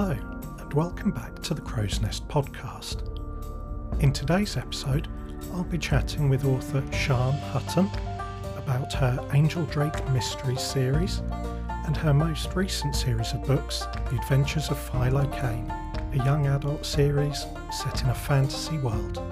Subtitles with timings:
[0.00, 0.16] Hello,
[0.58, 3.02] and welcome back to the Crow's Nest podcast.
[4.02, 5.08] In today's episode,
[5.52, 7.90] I'll be chatting with author Sharn Hutton
[8.56, 11.18] about her Angel Drake Mysteries series
[11.84, 15.70] and her most recent series of books, The Adventures of Phyllo Cane,
[16.18, 19.29] a young adult series set in a fantasy world.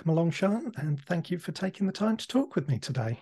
[0.00, 3.20] Welcome along, Sharn, and thank you for taking the time to talk with me today.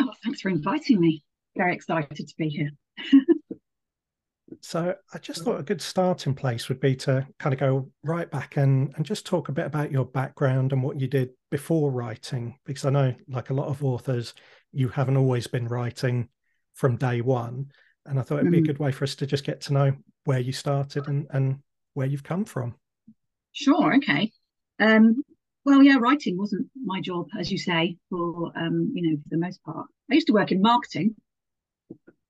[0.00, 1.24] Oh, thanks for inviting me.
[1.56, 2.70] Very excited to be here.
[4.60, 8.30] so, I just thought a good starting place would be to kind of go right
[8.30, 11.90] back and, and just talk a bit about your background and what you did before
[11.90, 14.34] writing, because I know, like a lot of authors,
[14.70, 16.28] you haven't always been writing
[16.74, 17.72] from day one.
[18.06, 18.66] And I thought it'd be mm-hmm.
[18.66, 19.96] a good way for us to just get to know
[20.26, 21.58] where you started and, and
[21.94, 22.76] where you've come from.
[23.50, 23.96] Sure.
[23.96, 24.30] Okay.
[24.78, 25.24] Um,
[25.68, 29.36] well, yeah, writing wasn't my job, as you say, for um, you know, for the
[29.36, 29.86] most part.
[30.10, 31.14] I used to work in marketing,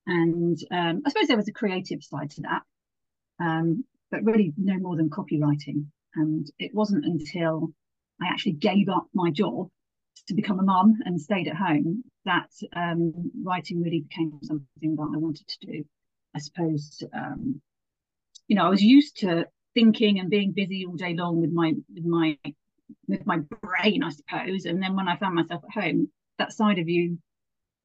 [0.05, 2.63] and um, I suppose there was a creative side to that,
[3.39, 5.85] um, but really no more than copywriting.
[6.15, 7.69] And it wasn't until
[8.21, 9.69] I actually gave up my job
[10.27, 15.11] to become a mum and stayed at home that um, writing really became something that
[15.15, 15.85] I wanted to do.
[16.35, 17.61] I suppose, um,
[18.49, 19.45] you know, I was used to
[19.75, 22.37] thinking and being busy all day long with my with my
[23.07, 24.65] with my brain, I suppose.
[24.65, 27.17] And then when I found myself at home, that side of you,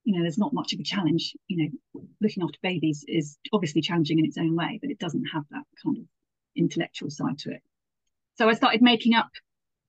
[0.05, 1.35] you know, there's not much of a challenge.
[1.49, 5.25] You know, looking after babies is obviously challenging in its own way, but it doesn't
[5.33, 6.05] have that kind of
[6.57, 7.63] intellectual side to it.
[8.37, 9.31] So I started making up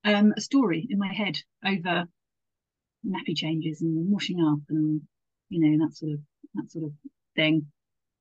[0.04, 2.06] um, a story in my head over
[3.06, 5.02] nappy changes and washing up and
[5.50, 6.20] you know that sort of
[6.56, 6.92] that sort of
[7.36, 7.68] thing.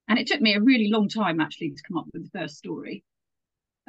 [0.08, 2.56] And it took me a really long time actually to come up with the first
[2.56, 3.04] story.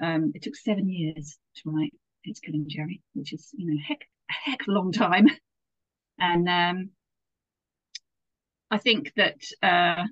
[0.02, 1.94] Um, it took seven years to write
[2.28, 5.30] it's killing Jerry, which is you know heck a heck of a long time.
[6.18, 6.92] And um,
[8.72, 10.06] I think that uh,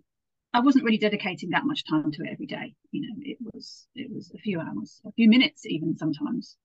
[0.54, 2.76] I wasn't really dedicating that much time to it every day.
[2.92, 6.58] You know, it was it was a few hours, a few minutes even sometimes.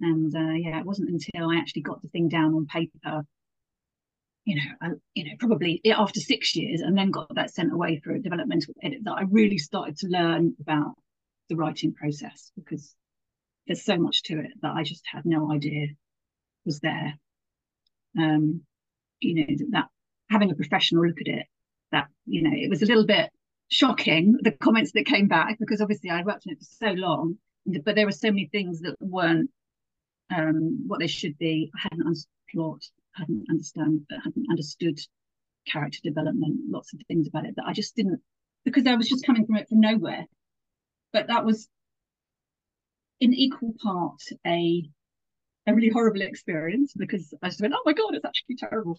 [0.00, 3.24] And uh, yeah, it wasn't until I actually got the thing down on paper,
[4.44, 8.00] you know, I, you know, probably after six years, and then got that sent away
[8.02, 10.94] for a developmental edit that I really started to learn about
[11.48, 12.94] the writing process because
[13.68, 15.88] there's so much to it that I just had no idea
[16.64, 17.14] was there.
[18.18, 18.62] Um,
[19.20, 19.86] you know, that
[20.30, 21.46] having a professional look at it,
[21.92, 23.30] that, you know, it was a little bit
[23.68, 27.38] shocking, the comments that came back, because obviously I'd worked on it for so long,
[27.84, 29.50] but there were so many things that weren't
[30.34, 31.70] um, what they should be.
[31.76, 32.82] I hadn't understood
[33.14, 34.98] hadn't understand, hadn't understood
[35.66, 38.20] character development, lots of things about it that I just didn't,
[38.64, 40.24] because I was just coming from it from nowhere.
[41.12, 41.68] But that was
[43.20, 44.88] in equal part a
[45.66, 48.98] a really horrible experience because I just went, oh my god, it's actually terrible.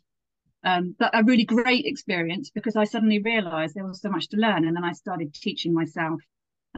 [0.64, 4.38] Um, but a really great experience because I suddenly realised there was so much to
[4.38, 6.22] learn, and then I started teaching myself,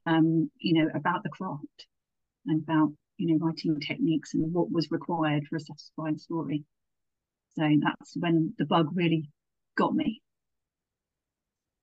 [0.05, 1.87] um, you know, about the craft
[2.45, 6.63] and about you know writing techniques and what was required for a satisfying story.
[7.55, 9.29] So that's when the bug really
[9.75, 10.21] got me.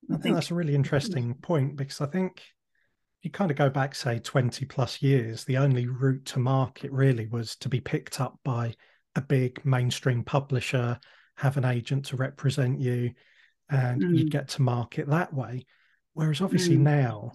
[0.09, 2.43] I, I think, think that's a really interesting point because I think
[3.23, 7.27] you kind of go back, say, 20 plus years, the only route to market really
[7.27, 8.75] was to be picked up by
[9.17, 10.99] a big mainstream publisher,
[11.37, 13.13] have an agent to represent you,
[13.69, 14.17] and mm.
[14.17, 15.67] you'd get to market that way.
[16.15, 16.83] Whereas obviously mm.
[16.83, 17.33] now,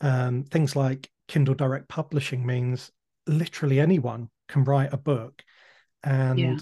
[0.00, 2.90] um, things like Kindle Direct Publishing means
[3.26, 5.42] literally anyone can write a book.
[6.04, 6.56] And yeah.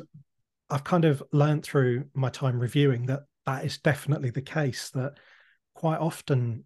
[0.71, 5.19] I've kind of learned through my time reviewing that that is definitely the case, that
[5.75, 6.65] quite often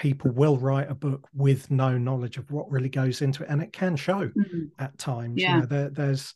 [0.00, 3.60] people will write a book with no knowledge of what really goes into it and
[3.60, 4.64] it can show mm-hmm.
[4.78, 5.56] at times yeah.
[5.56, 6.34] you know there, there's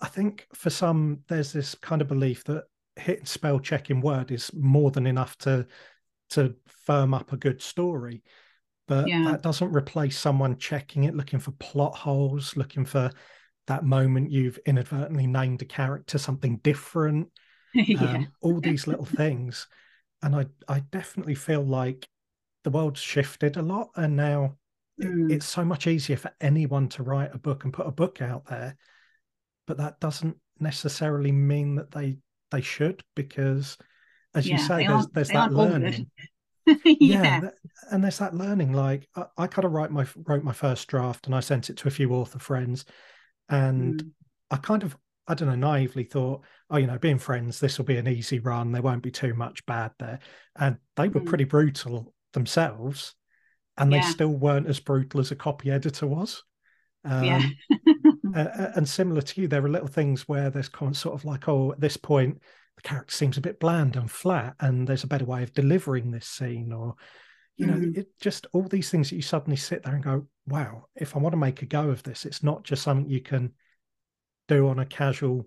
[0.00, 2.62] i think for some there's this kind of belief that
[2.94, 5.66] hitting spell check in word is more than enough to
[6.30, 6.54] to
[6.86, 8.22] firm up a good story
[8.86, 9.24] but yeah.
[9.24, 13.10] that doesn't replace someone checking it looking for plot holes looking for
[13.66, 17.28] that moment you've inadvertently named a character something different
[17.74, 18.00] yeah.
[18.00, 19.66] um, all these little things
[20.22, 22.06] and i i definitely feel like
[22.64, 24.56] the world's shifted a lot and now
[25.00, 25.30] mm.
[25.30, 28.20] it, it's so much easier for anyone to write a book and put a book
[28.20, 28.76] out there
[29.66, 32.16] but that doesn't necessarily mean that they
[32.50, 33.78] they should because
[34.34, 36.10] as yeah, you say there's there's that learning
[36.66, 37.54] yeah, yeah that,
[37.90, 41.26] and there's that learning like i, I kind of write my wrote my first draft
[41.26, 42.84] and i sent it to a few author friends
[43.48, 44.10] and mm.
[44.50, 44.96] i kind of
[45.30, 48.40] I don't know, naively thought, oh, you know, being friends, this will be an easy
[48.40, 48.72] run.
[48.72, 50.18] There won't be too much bad there.
[50.56, 51.26] And they were mm.
[51.26, 53.14] pretty brutal themselves
[53.76, 54.00] and Yeah.
[54.02, 56.42] they still weren't as brutal as a copy editor was.
[57.04, 57.42] Um, yeah.
[58.34, 61.24] uh, and similar to you, there are little things where there's kind of sort of
[61.24, 62.40] like, oh, at this point,
[62.76, 66.10] the character seems a bit bland and flat, and there's a better way of delivering
[66.10, 66.94] this scene, or
[67.56, 67.96] you know, Mhm.
[67.98, 71.18] it just all these things that you suddenly sit there and go, wow, if I
[71.18, 73.52] want to make a go of this, it's not just something you can
[74.48, 75.46] do on a casual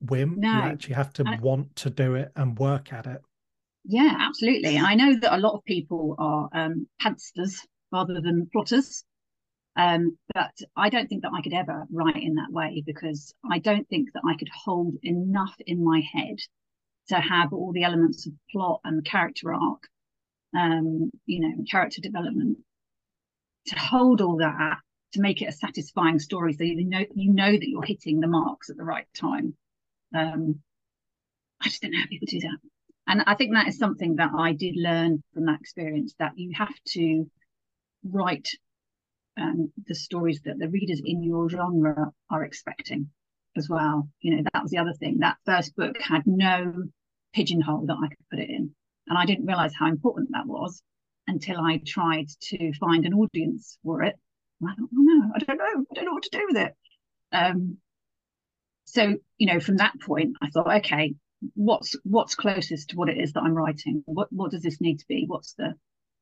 [0.00, 0.36] whim.
[0.40, 0.48] No.
[0.50, 3.20] You actually have to And- want to do it and work at it.
[3.84, 4.78] Yeah, absolutely.
[4.78, 9.04] I know that a lot of people are um, pantsters rather than plotters.
[9.76, 13.58] Um, but I don't think that I could ever write in that way because I
[13.58, 16.36] don't think that I could hold enough in my head
[17.08, 19.88] to have all the elements of plot and character arc,
[20.56, 22.58] um, you know, character development,
[23.66, 24.78] to hold all that
[25.12, 28.28] to make it a satisfying story so you know you know that you're hitting the
[28.28, 29.54] marks at the right time.
[30.14, 30.60] Um,
[31.60, 32.58] I just don't know how people do that.
[33.06, 36.52] And I think that is something that I did learn from that experience that you
[36.56, 37.28] have to
[38.04, 38.48] write
[39.40, 43.10] um, the stories that the readers in your genre are expecting
[43.56, 44.08] as well.
[44.20, 45.18] You know, that was the other thing.
[45.18, 46.72] That first book had no
[47.34, 48.70] pigeonhole that I could put it in.
[49.08, 50.82] And I didn't realize how important that was
[51.26, 54.16] until I tried to find an audience for it.
[54.60, 55.84] And I thought, oh no, I don't know.
[55.90, 56.74] I don't know what to do with it.
[57.32, 57.78] Um,
[58.84, 61.14] so, you know, from that point, I thought, okay,
[61.54, 64.02] what's what's closest to what it is that I'm writing?
[64.06, 65.24] What what does this need to be?
[65.26, 65.74] What's the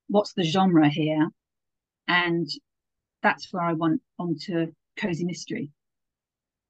[0.08, 1.28] what's the genre here?
[2.06, 2.48] And
[3.22, 5.70] that's where I went onto cozy mystery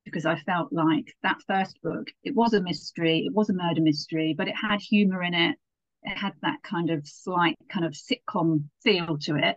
[0.05, 3.83] because I felt like that first book, it was a mystery, it was a murder
[3.83, 5.56] mystery, but it had humor in it.
[6.03, 9.56] It had that kind of slight kind of sitcom feel to it.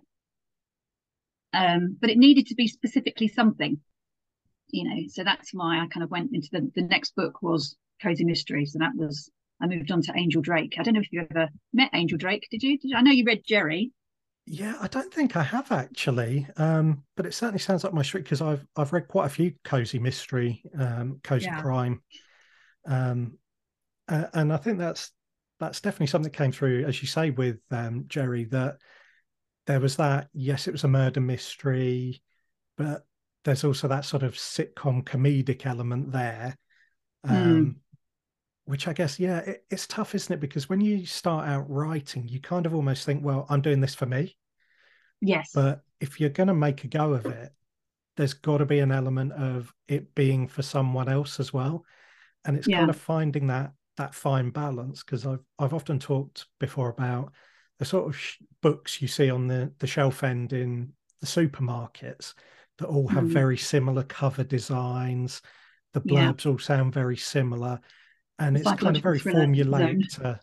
[1.54, 3.80] Um, but it needed to be specifically something,
[4.70, 5.04] you know.
[5.10, 8.66] So that's why I kind of went into the the next book was cozy mystery.
[8.66, 9.30] So that was
[9.62, 10.76] I moved on to Angel Drake.
[10.80, 12.48] I don't know if you ever met Angel Drake.
[12.50, 12.78] Did you?
[12.80, 12.98] Did you?
[12.98, 13.92] I know you read Jerry.
[14.48, 18.24] Yeah, I don't think I have actually, um, but it certainly sounds like my street
[18.24, 21.62] because I've I've read quite a few cozy mystery, um, cozy Yeah.
[21.62, 22.02] crime,
[22.86, 23.38] um,
[24.08, 25.12] uh, and I think that's
[25.60, 28.46] that's definitely something that came through, as you say, with um, Jerry.
[28.46, 28.78] That
[29.68, 30.28] there was that.
[30.34, 32.22] Yes, it was a murder mystery,
[32.78, 33.06] but
[33.46, 36.58] there's also that sort of sitcom comedic element there,
[37.24, 37.78] um,
[38.66, 40.40] which I guess, yeah, it, it's tough, isn't it?
[40.40, 43.96] Because when you start out writing, you kind of almost think, well, I'm doing this
[43.96, 44.38] for me.
[45.22, 45.54] Yes.
[45.54, 47.52] But if you're going to make a go of it,
[48.18, 51.86] there's got to be an element of it being for someone else as well.
[52.46, 52.78] And it's Yeah.
[52.78, 57.34] kind of finding that that fine balance because I've I've often talked before about
[57.80, 62.34] the sort of sh- books you see on the the shelf end in the supermarkets
[62.80, 63.34] that all have Mhm.
[63.34, 65.42] very similar cover designs.
[65.94, 66.34] The Yeah.
[66.34, 67.80] blurbs all sound very similar,
[68.42, 70.40] and it's kind of very formulaic to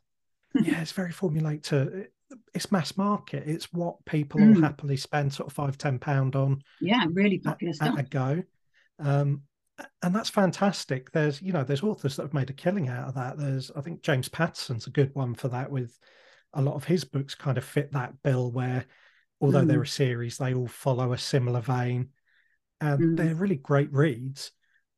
[0.63, 2.07] yeah, it's very formulaic to
[2.55, 3.45] it's mass market.
[3.47, 4.61] It's what people will Mm.
[4.63, 7.99] happily spend sort of five, ten pound on yeah, really at, popular at stuff.
[7.99, 8.43] a go.
[8.99, 9.43] Um,
[10.03, 11.11] and that's fantastic.
[11.13, 13.39] There's, you know, there's authors that have made a killing out of that.
[13.39, 15.71] There's, I think James Patterson's a good one for that.
[15.71, 15.97] With
[16.53, 18.85] a lot of his books, kind of fit that bill where,
[19.41, 22.09] although they're a series, they all follow a similar vein,
[22.81, 23.17] and Mm.
[23.17, 24.51] they're really great reads.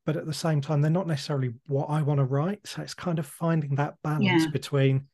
[0.06, 2.66] But at the same time, they're not necessarily what I want to write.
[2.66, 4.50] So it's kind of finding that balance Yeah.
[4.50, 5.06] between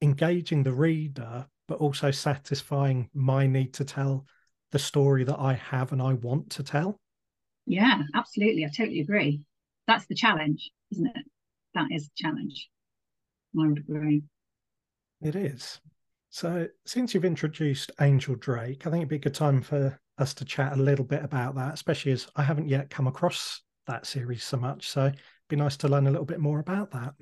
[0.00, 4.26] engaging the reader, but also satisfying my need to tell
[4.70, 6.98] the story that I have and I want to tell.
[7.66, 8.64] Yeah, absolutely.
[8.64, 9.44] I totally agree.
[9.86, 11.24] That's the challenge, isn't it?
[11.74, 12.68] That is the challenge.
[13.58, 14.22] I would agree.
[15.20, 15.80] It is.
[16.30, 20.34] So, since you've introduced Angel Drake, I think it'd be a good time for us
[20.34, 24.06] to chat a little bit about that, especially as I haven't yet come across that
[24.06, 24.88] series so much.
[24.88, 27.14] So, it'd be nice to learn a little bit more about that.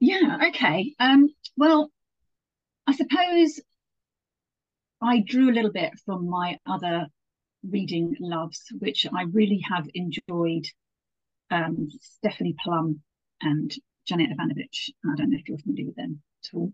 [0.00, 0.94] Yeah, okay.
[1.00, 1.90] Um, well,
[2.86, 3.60] I suppose
[5.00, 7.06] I drew a little bit from my other
[7.68, 10.66] reading loves, which I really have enjoyed.
[11.50, 13.00] Um, Stephanie Plum
[13.40, 13.74] and
[14.06, 14.90] Janet Evanovich.
[15.04, 16.72] I don't know if you're familiar with them at all.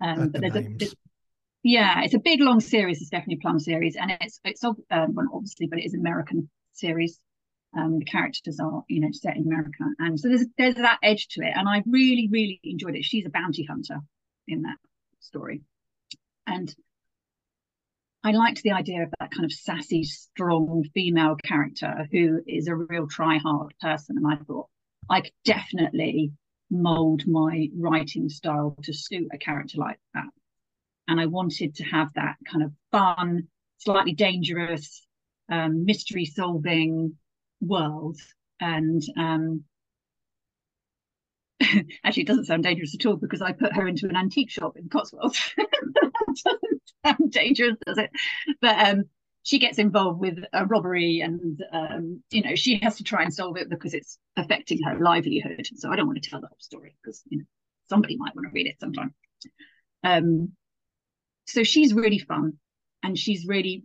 [0.00, 0.94] Um, but the there's a, names.
[1.62, 5.26] yeah, it's a big long series, the Stephanie Plum series, and it's it's um, well,
[5.34, 7.18] obviously, but it is American series.
[7.76, 11.28] Um, the characters are you know set in America, and so there's there's that edge
[11.28, 13.04] to it, and I really really enjoyed it.
[13.04, 14.00] She's a bounty hunter
[14.46, 14.78] in that
[15.20, 15.62] story,
[16.46, 16.74] and
[18.24, 22.74] I liked the idea of that kind of sassy, strong female character who is a
[22.74, 24.68] real try hard person, and I thought
[25.08, 26.32] I could definitely
[26.70, 30.28] mold my writing style to suit a character like that.
[31.06, 33.48] And I wanted to have that kind of fun,
[33.78, 35.06] slightly dangerous,
[35.48, 37.16] um, mystery solving
[37.60, 38.18] world.
[38.60, 39.64] And um,
[42.04, 44.76] actually, it doesn't sound dangerous at all because I put her into an antique shop
[44.76, 45.54] in Cotswolds.
[46.44, 48.10] doesn't sound dangerous, does it?
[48.60, 49.04] But um,
[49.42, 53.32] she gets involved with a robbery, and um, you know she has to try and
[53.32, 55.66] solve it because it's affecting her livelihood.
[55.76, 57.44] So I don't want to tell the whole story because you know
[57.88, 59.14] somebody might want to read it sometime.
[60.04, 60.52] Um,
[61.46, 62.54] so she's really fun,
[63.02, 63.84] and she's really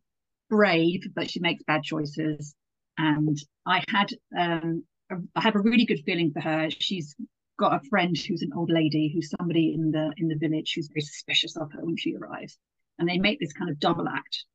[0.49, 2.55] brave, but she makes bad choices.
[2.97, 6.69] And I had um, a, I have a really good feeling for her.
[6.69, 7.15] She's
[7.59, 10.89] got a friend who's an old lady, who's somebody in the in the village who's
[10.89, 12.57] very suspicious of her when she arrives,
[12.99, 14.45] and they make this kind of double act.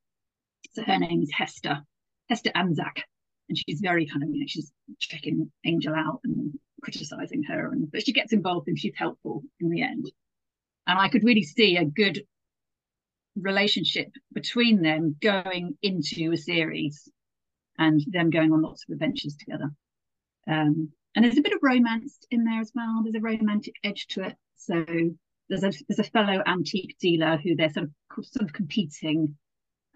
[0.72, 1.82] So her name is Hester,
[2.28, 3.02] Hester Anzac,
[3.48, 7.90] and she's very kind of you know she's checking Angel out and criticizing her, and
[7.90, 10.10] but she gets involved and she's helpful in the end.
[10.86, 12.22] And I could really see a good
[13.36, 17.08] relationship between them going into a series
[17.78, 19.70] and them going on lots of adventures together.
[20.46, 23.02] Um, and there's a bit of romance in there as well.
[23.02, 24.36] There's a romantic edge to it.
[24.56, 24.84] So
[25.48, 29.36] there's a there's a fellow antique dealer who they're sort of sort of competing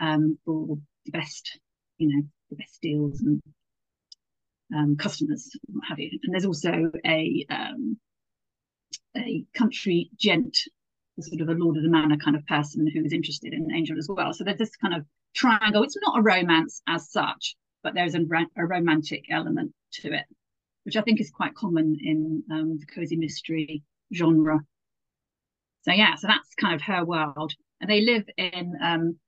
[0.01, 1.59] um, for the best,
[1.99, 3.41] you know, the best deals and
[4.75, 6.19] um, customers, what have you.
[6.23, 7.99] And there's also a um,
[9.17, 10.57] a country gent,
[11.21, 13.99] sort of a lord of the manor kind of person who is interested in Angel
[13.99, 14.33] as well.
[14.33, 15.83] So there's this kind of triangle.
[15.83, 18.21] It's not a romance as such, but there's a,
[18.57, 20.25] a romantic element to it
[20.85, 23.83] which I think is quite common in um, the cozy mystery
[24.15, 24.61] genre.
[25.83, 29.19] So yeah, so that's kind of her world, and they live in um,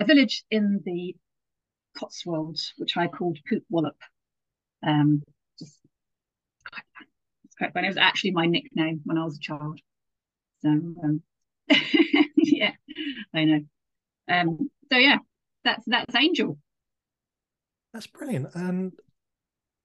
[0.00, 1.14] a village in the
[1.96, 3.96] Cotswolds, which I called Poop Wallop.
[4.86, 5.22] Um,
[5.58, 5.74] just
[6.68, 6.82] quite,
[7.44, 7.86] it's quite funny.
[7.86, 9.80] It was actually my nickname when I was a child.
[10.62, 11.22] So um,
[12.36, 12.72] yeah,
[13.34, 13.60] I know.
[14.28, 15.18] Um, so yeah,
[15.64, 16.58] that's that's Angel.
[17.92, 18.54] That's brilliant.
[18.54, 18.92] And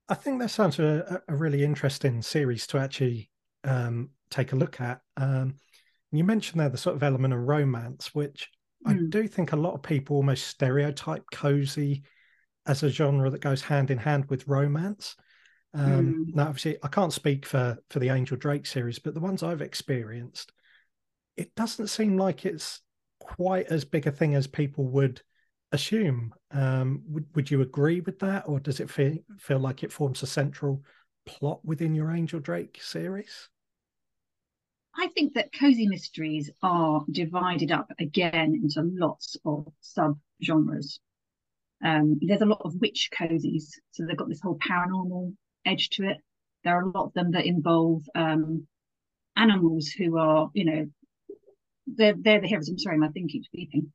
[0.10, 3.30] I think that sounds a, a really interesting series to actually
[3.64, 5.02] um, take a look at.
[5.18, 5.56] Um,
[6.12, 8.50] you mentioned there the sort of element of romance, which
[8.86, 8.92] mm.
[8.92, 9.10] I hmm.
[9.10, 12.04] do think a lot of people almost stereotype cozy
[12.66, 15.16] as a genre that goes hand in hand with romance.
[15.74, 16.36] Um, mm.
[16.36, 19.62] Now, obviously, I can't speak for for the Angel Drake series, but the ones I've
[19.62, 20.52] experienced,
[21.36, 22.82] it doesn't seem like it's
[23.20, 25.22] quite as big a thing as people would
[25.72, 26.34] assume.
[26.54, 30.22] Um, would, would you agree with that, or does it feel feel like it forms
[30.22, 30.84] a central
[31.26, 33.50] plot within your Angel Drake series?
[34.96, 41.00] I think that cozy mysteries are divided up again into lots of sub genres.
[41.84, 45.34] Um, there's a lot of witch cozies, so they've got this whole paranormal
[45.66, 46.18] edge to it.
[46.64, 48.68] There are a lot of them that involve um,
[49.36, 50.88] animals who are, you know,
[51.88, 52.70] they're they're the heroes.
[52.70, 53.88] I'm sorry, my thing keeps beeping.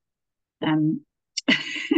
[0.60, 1.02] Um,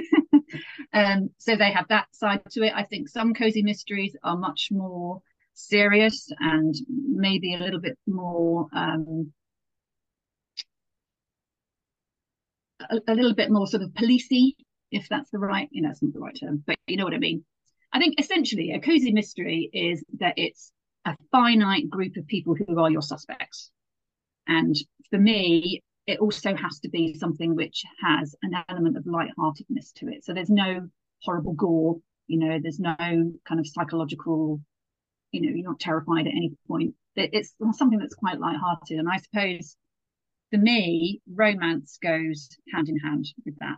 [1.01, 2.73] um, so they have that side to it.
[2.75, 5.23] I think some cozy mysteries are much more
[5.55, 9.33] serious and maybe a little bit more um,
[12.89, 14.53] a, a, little bit more sort of policey,
[14.91, 17.15] if that's the right, you know, it's not the right term, but you know what
[17.15, 17.45] I mean.
[17.93, 20.73] I think essentially a cozy mystery is that it's
[21.05, 23.71] a finite group of people who are your suspects.
[24.47, 24.77] And
[25.11, 30.09] for me, it also has to be something which has an element of lightheartedness to
[30.09, 30.25] it.
[30.25, 30.89] So there's no
[31.23, 34.61] horrible gore, you know, there's no kind of psychological,
[35.33, 36.95] you know, you're not terrified at any point.
[37.17, 38.99] It's something that's quite lighthearted.
[38.99, 39.77] And I suppose
[40.51, 43.77] for me, romance goes hand in hand with that.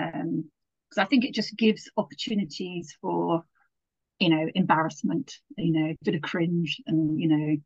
[0.00, 0.50] Um,
[0.90, 3.44] because I think it just gives opportunities for,
[4.18, 7.56] you know, embarrassment, you know, a bit of cringe and, you know,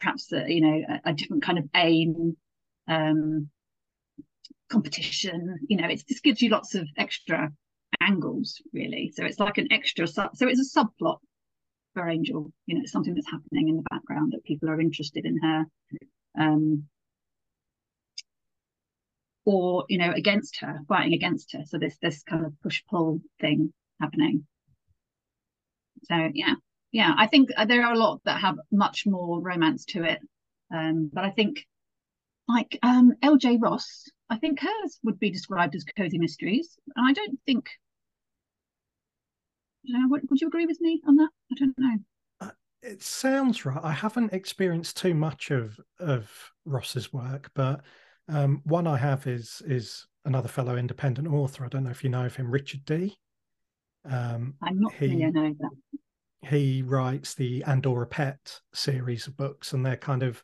[0.00, 2.36] perhaps, a, you know, a, a different kind of aim
[2.88, 3.48] um,
[4.70, 5.58] competition.
[5.68, 7.50] You know, it just gives you lots of extra
[8.00, 9.12] angles, really.
[9.14, 10.06] So it's like an extra.
[10.06, 11.18] so it's a subplot
[11.94, 12.52] for Angel.
[12.66, 15.64] You know, it's something that's happening in the background that people are interested in her.
[16.38, 16.84] Um,
[19.48, 23.18] or you know against her fighting against her so this this kind of push pull
[23.40, 24.46] thing happening
[26.04, 26.54] so yeah
[26.92, 30.20] yeah i think there are a lot that have much more romance to it
[30.70, 31.64] um, but i think
[32.48, 36.76] like um, LJ Ross, I think hers would be described as cozy mysteries.
[36.96, 37.68] And I don't think,
[39.82, 41.28] you know, would, would you agree with me on that?
[41.52, 41.96] I don't know.
[42.40, 42.50] Uh,
[42.82, 43.80] it sounds right.
[43.82, 46.30] I haven't experienced too much of of
[46.64, 47.82] Ross's work, but
[48.28, 51.64] um, one I have is is another fellow independent author.
[51.64, 53.16] I don't know if you know of him, Richard D.
[54.04, 55.30] Um, I'm not he, familiar.
[55.32, 55.70] That.
[56.42, 60.42] He writes the Andorra Pet series of books, and they're kind of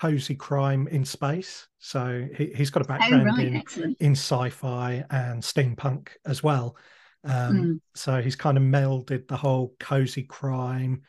[0.00, 1.66] cozy crime in space.
[1.78, 3.76] So he, has got a oh, background oh, right.
[3.76, 6.76] in, in sci-fi and steampunk as well.
[7.24, 7.80] Um, mm.
[7.94, 11.02] So he's kind of melded the whole cozy crime,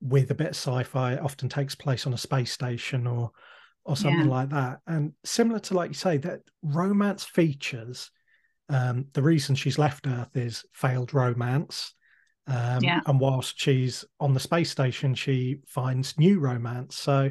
[0.00, 1.14] with a bit of sci-fi.
[1.14, 3.30] It often takes place on a space station or
[3.84, 4.34] or something yeah.
[4.34, 4.80] like that.
[4.86, 8.10] And similar to like you say, that romance features.
[8.68, 11.94] Um, the reason she's left Earth is failed romance.
[12.46, 13.00] Um, yeah.
[13.06, 16.96] And whilst she's on the space station, she finds new romance.
[16.96, 17.30] So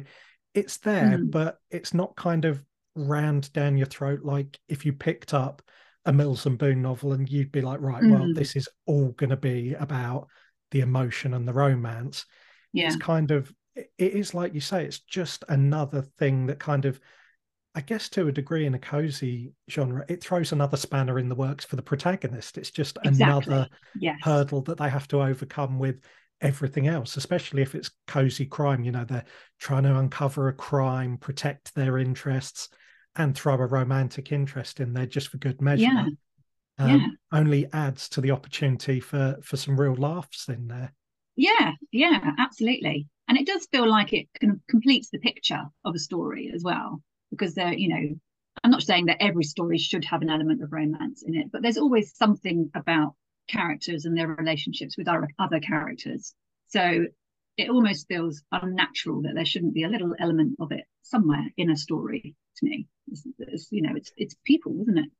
[0.54, 1.30] it's there, mm.
[1.30, 2.64] but it's not kind of
[2.94, 5.62] rammed down your throat like if you picked up
[6.04, 8.10] a Mills and Boon novel and you'd be like, right, mm.
[8.10, 10.28] well, this is all going to be about
[10.70, 12.24] the emotion and the romance.
[12.72, 12.86] Yeah.
[12.86, 17.00] It's kind of it is like you say, it's just another thing that kind of,
[17.74, 21.34] I guess, to a degree, in a cozy genre, it throws another spanner in the
[21.34, 22.58] works for the protagonist.
[22.58, 23.52] It's just exactly.
[23.54, 23.68] another
[24.00, 24.16] yes.
[24.22, 26.00] hurdle that they have to overcome with
[26.40, 28.84] everything else, especially if it's cozy crime.
[28.84, 29.24] You know, they're
[29.58, 32.68] trying to uncover a crime, protect their interests,
[33.16, 35.82] and throw a romantic interest in there just for good measure.
[35.82, 36.06] Yeah.
[36.78, 37.06] Um, yeah.
[37.32, 40.92] Only adds to the opportunity for for some real laughs in there.
[41.36, 45.98] Yeah, yeah, absolutely and it does feel like it can completes the picture of a
[45.98, 48.16] story as well because there you know
[48.64, 51.62] i'm not saying that every story should have an element of romance in it but
[51.62, 53.14] there's always something about
[53.48, 56.34] characters and their relationships with other characters
[56.66, 57.04] so
[57.56, 61.70] it almost feels unnatural that there shouldn't be a little element of it somewhere in
[61.70, 65.10] a story to me it's, it's, you know it's it's people isn't it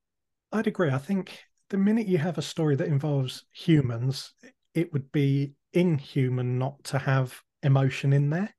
[0.52, 1.38] i'd agree i think
[1.70, 4.32] the minute you have a story that involves humans
[4.74, 8.54] it would be inhuman not to have emotion in there.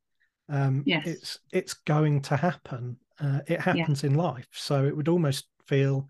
[0.50, 1.08] Um, yes.
[1.08, 2.98] It's it's going to happen.
[3.20, 4.10] Uh, it happens yeah.
[4.10, 6.08] in life, so it would almost feel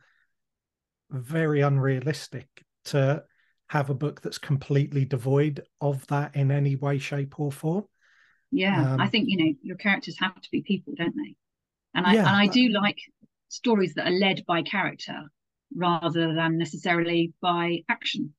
[1.10, 2.48] very unrealistic
[2.86, 3.24] to
[3.70, 7.86] have a book that's completely devoid of that in any way, shape, or form.
[8.52, 11.36] Yeah, um, I think you know your characters have to be people, don't they?
[11.93, 12.98] And I yeah, and I do like
[13.48, 15.24] stories that are led by character
[15.76, 18.34] rather than necessarily by action.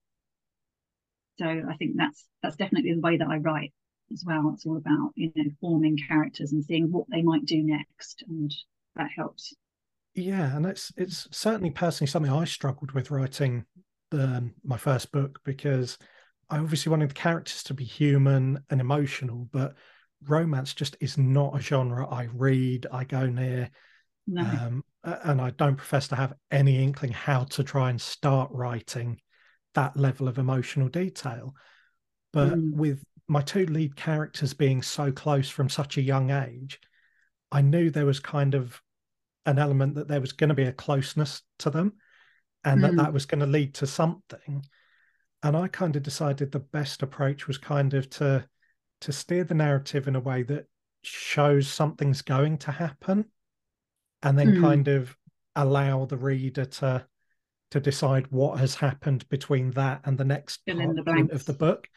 [1.39, 3.73] So I think that's that's definitely the way that I write
[4.13, 4.51] as well.
[4.55, 8.53] It's all about you know forming characters and seeing what they might do next, and
[8.97, 9.55] that helps.
[10.15, 13.65] Yeah, and it's it's certainly personally something I struggled with writing
[14.13, 15.99] um, my first book because
[16.49, 19.75] I obviously wanted the characters to be human and emotional, but
[20.27, 23.71] romance just is not a genre I read, I go near.
[24.27, 24.43] No.
[24.43, 29.19] Um, and I don't profess to have any inkling how to try and start writing
[29.75, 31.55] that level of emotional detail.
[32.33, 32.75] But mm.
[32.75, 36.81] with my two lead characters being so close from such a young age,
[37.51, 38.81] I knew there was kind of
[39.47, 41.95] an element that there was going to be a closeness to them
[42.65, 42.83] and mm.
[42.83, 44.65] that that was going to lead to something.
[45.43, 48.47] And I kind of decided the best approach was kind of to
[49.03, 50.67] to steer the narrative in a way that
[51.03, 53.25] shows something's going to happen
[54.23, 54.61] and then mm.
[54.61, 55.17] kind of
[55.57, 57.07] allow the reader to
[57.71, 61.89] to decide what has happened between that and the next part of the book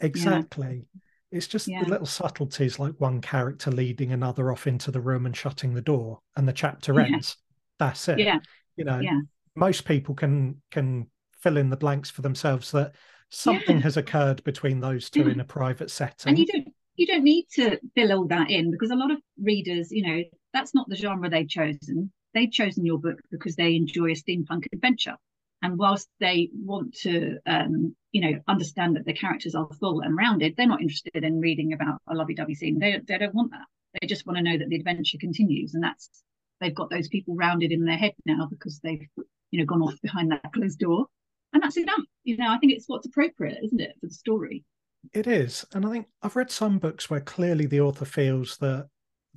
[0.00, 0.86] Exactly.
[0.92, 1.00] Yeah.
[1.38, 1.82] It's just yeah.
[1.82, 5.80] the little subtleties like one character leading another off into the room and shutting the
[5.80, 7.06] door and the chapter yeah.
[7.06, 7.36] ends.
[7.78, 8.20] That's it.
[8.20, 8.38] Yeah.
[8.76, 9.20] You know, yeah.
[9.56, 11.06] Most people can can
[11.40, 12.94] fill in the blanks for themselves that
[13.30, 16.30] something has occurred between those two in a private setting.
[16.30, 19.18] And you don't you don't need to fill all that in because a lot of
[19.42, 22.12] readers, you know, that's not the genre they've chosen.
[22.32, 25.16] They've chosen your book because they enjoy a steampunk adventure.
[25.62, 30.16] And whilst they want to, um, you know, understand that the characters are full and
[30.16, 32.78] rounded, they're not interested in reading about a lovey-dovey scene.
[32.78, 33.66] They, they don't want that.
[33.98, 36.10] They just want to know that the adventure continues, and that's
[36.60, 39.06] they've got those people rounded in their head now because they've,
[39.54, 41.06] you know, gone off behind that closed door,
[41.52, 42.00] and that's enough.
[42.24, 44.64] You know, I think it's what's appropriate, isn't it, for the story?
[45.12, 48.88] It is, and I think I've read some books where clearly the author feels that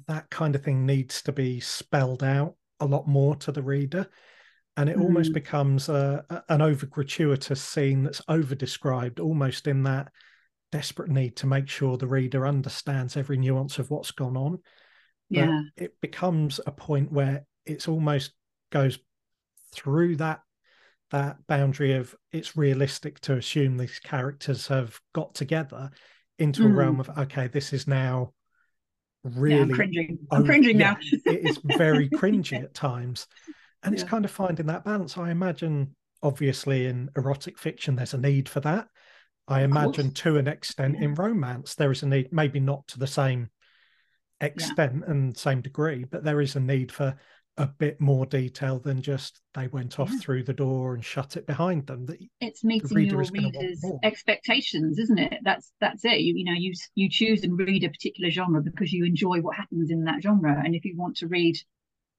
[0.08, 4.08] that kind of thing needs to be spelled out a lot more to the reader
[4.76, 5.02] and it mm.
[5.02, 10.12] almost becomes a, a, an over gratuitous scene that's over described almost in that
[10.72, 14.52] desperate need to make sure the reader understands every nuance of what's gone on
[15.32, 18.34] but yeah it becomes a point where it's almost
[18.72, 19.00] goes
[19.74, 20.42] through that
[21.12, 25.90] that boundary of it's realistic to assume these characters have got together
[26.38, 26.66] into mm.
[26.66, 28.34] a realm of okay this is now
[29.24, 30.98] really yeah, I'm cringing, I'm cringing yeah, now.
[31.32, 33.28] it is very cringy at times
[33.84, 38.18] and it's kind of finding that balance i imagine obviously in erotic fiction there's a
[38.18, 38.88] need for that
[39.48, 41.06] i imagine to an extent yeah.
[41.06, 43.50] in romance there is a need maybe not to the same
[44.42, 45.12] extent yeah.
[45.12, 47.16] and same degree but there is a need for
[47.58, 50.20] a bit more detail than just they went off yeah.
[50.20, 52.06] through the door and shut it behind them.
[52.06, 55.40] The, it's meeting the your readers' expectations, isn't it?
[55.44, 56.20] That's that's it.
[56.20, 59.56] You, you know, you you choose and read a particular genre because you enjoy what
[59.56, 61.58] happens in that genre, and if you want to read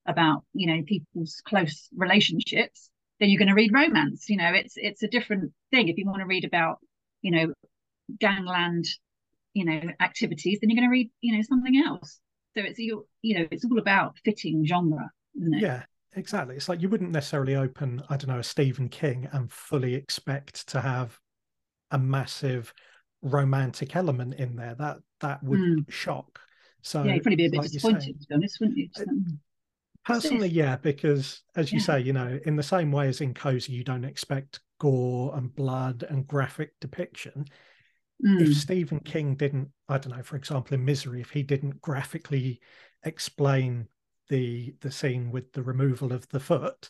[0.07, 2.89] about you know people's close relationships
[3.21, 6.07] then you're going to read romance you know it's it's a different thing if you
[6.07, 6.79] want to read about
[7.21, 7.53] you know
[8.19, 8.87] gangland
[9.59, 12.21] you know activities, then you're going to read you know something else.
[12.57, 15.11] So it's you you know it's all about fitting genre?
[15.35, 15.83] Yeah,
[16.15, 16.57] exactly.
[16.57, 20.69] It's like you wouldn't necessarily open I don't know a Stephen King and fully expect
[20.69, 21.19] to have
[21.91, 22.73] a massive
[23.23, 24.75] romantic element in there.
[24.75, 25.91] That that would mm.
[25.91, 26.41] shock.
[26.83, 28.89] So yeah, you'd probably be a bit like disappointed, to be honest, wouldn't you?
[30.05, 31.85] Personally, yeah, because as you yeah.
[31.85, 35.55] say, you know, in the same way as in Cozy, you don't expect gore and
[35.55, 37.45] blood and graphic depiction.
[38.25, 38.41] Mm.
[38.41, 42.61] If Stephen King didn't, I don't know, for example, in Misery, if he didn't graphically
[43.03, 43.87] explain
[44.29, 46.89] the the scene with the removal of the foot,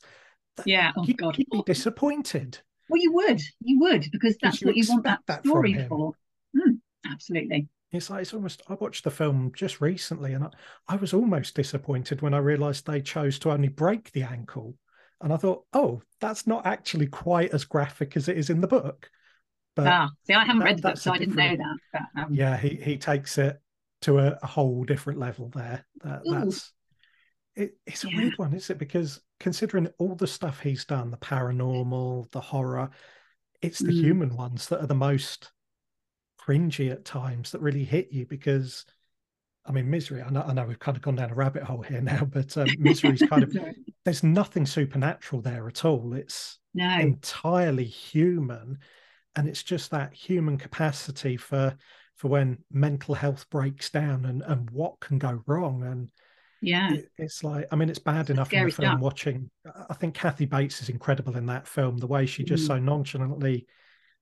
[0.64, 2.61] yeah, oh you, god, you'd be disappointed.
[2.88, 6.12] Well, you would, you would, because that's you what you want that, that story for.
[6.57, 7.68] Mm, absolutely.
[7.92, 8.62] It's like it's almost.
[8.68, 10.51] I watched the film just recently, and I,
[10.88, 14.74] I was almost disappointed when I realised they chose to only break the ankle,
[15.22, 18.68] and I thought, oh, that's not actually quite as graphic as it is in the
[18.68, 19.11] book.
[19.74, 21.77] But ah, see, I haven't that, read the book, so I didn't know that.
[21.92, 22.35] But, um...
[22.35, 23.59] Yeah, he he takes it
[24.03, 25.87] to a, a whole different level there.
[26.03, 26.72] That, that's
[27.59, 28.16] it, it's a yeah.
[28.16, 28.79] weird one, is it?
[28.79, 32.90] Because considering all the stuff he's done, the paranormal, the horror,
[33.61, 34.01] it's the mm.
[34.01, 35.51] human ones that are the most
[36.40, 38.87] cringy at times that really hit you because
[39.66, 40.23] I mean, misery.
[40.23, 42.57] I know, I know we've kind of gone down a rabbit hole here now, but
[42.57, 43.55] um, misery's kind of
[44.05, 46.14] there's nothing supernatural there at all.
[46.14, 46.99] It's no.
[46.99, 48.79] entirely human,
[49.37, 51.77] and it's just that human capacity for
[52.14, 55.83] for when mental health breaks down and and what can go wrong.
[55.83, 56.11] And
[56.61, 59.01] yeah, it, it's like I mean, it's bad enough in the film stuff.
[59.01, 59.51] watching.
[59.88, 61.99] I think Kathy Bates is incredible in that film.
[61.99, 62.68] The way she just mm.
[62.68, 63.66] so nonchalantly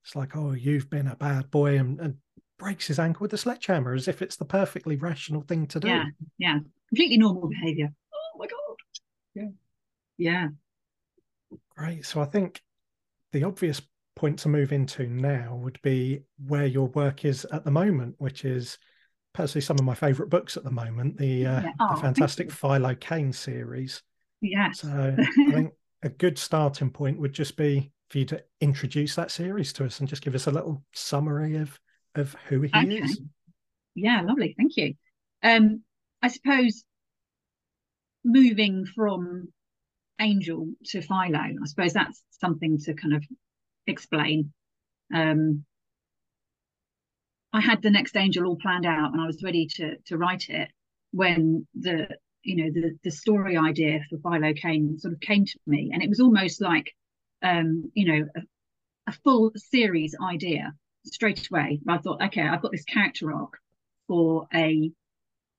[0.07, 2.15] it's like, oh, you've been a bad boy, and, and
[2.57, 5.89] breaks his ankle with a sledgehammer as if it's the perfectly rational thing to do.
[5.89, 6.05] Yeah,
[6.37, 7.89] yeah, completely normal behavior.
[8.13, 8.75] Oh my god.
[9.35, 9.49] Yeah,
[10.17, 10.47] yeah.
[11.75, 12.05] Great.
[12.05, 12.61] So I think
[13.33, 13.81] the obvious
[14.15, 18.45] point to move into now would be where your work is at the moment, which
[18.45, 18.77] is
[19.37, 21.71] personally some of my favourite books at the moment, the, uh, yeah.
[21.79, 24.01] oh, the fantastic Phyllo Cane series.
[24.41, 24.79] Yes.
[24.79, 25.73] So I think
[26.03, 29.99] a good starting point would just be for you to introduce that series to us
[29.99, 31.79] and just give us a little summary of
[32.15, 32.95] of who he okay.
[32.95, 33.21] is.
[33.93, 34.55] Yeah, lovely.
[34.57, 34.95] Thank you.
[35.43, 35.83] Um,
[36.21, 36.83] I suppose
[38.23, 39.49] moving from
[40.19, 43.23] Angel to Phyllo, I suppose that's something to kind of
[43.85, 44.51] explain.
[45.13, 45.63] Um,
[47.53, 50.49] I had the next Angel all planned out, and I was ready to to write
[50.49, 50.69] it
[51.11, 52.07] when the
[52.43, 56.03] you know the the story idea for Phyllo came sort of came to me, and
[56.03, 56.93] it was almost like
[57.41, 58.41] um, you know, a,
[59.07, 60.73] a full series idea
[61.05, 61.79] straight away.
[61.87, 63.53] I thought, okay, I've got this character arc
[64.07, 64.91] for a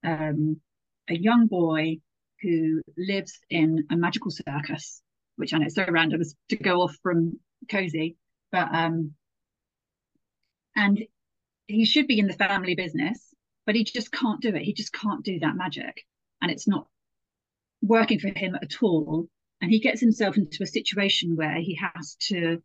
[0.05, 0.61] um,
[1.09, 1.99] a young boy
[2.43, 5.03] who lives in a magical circus,
[5.37, 6.21] which I know is so random
[6.51, 8.17] to go off from cozy,
[8.53, 9.15] but um,
[10.77, 10.99] and
[11.69, 13.33] he should be in the family business,
[13.65, 14.63] but he just can't do it.
[14.63, 16.05] He just can't do that magic,
[16.43, 16.89] and it's not
[17.81, 19.29] working for him at all
[19.61, 22.63] and he gets himself into a situation where he has to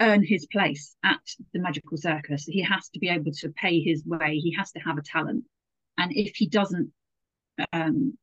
[0.00, 1.20] earn his place at
[1.52, 2.44] the magical circus.
[2.44, 4.38] He has to be able to pay his way.
[4.38, 5.44] He has to have a talent.
[5.98, 6.92] And if he doesn't
[7.72, 8.16] um,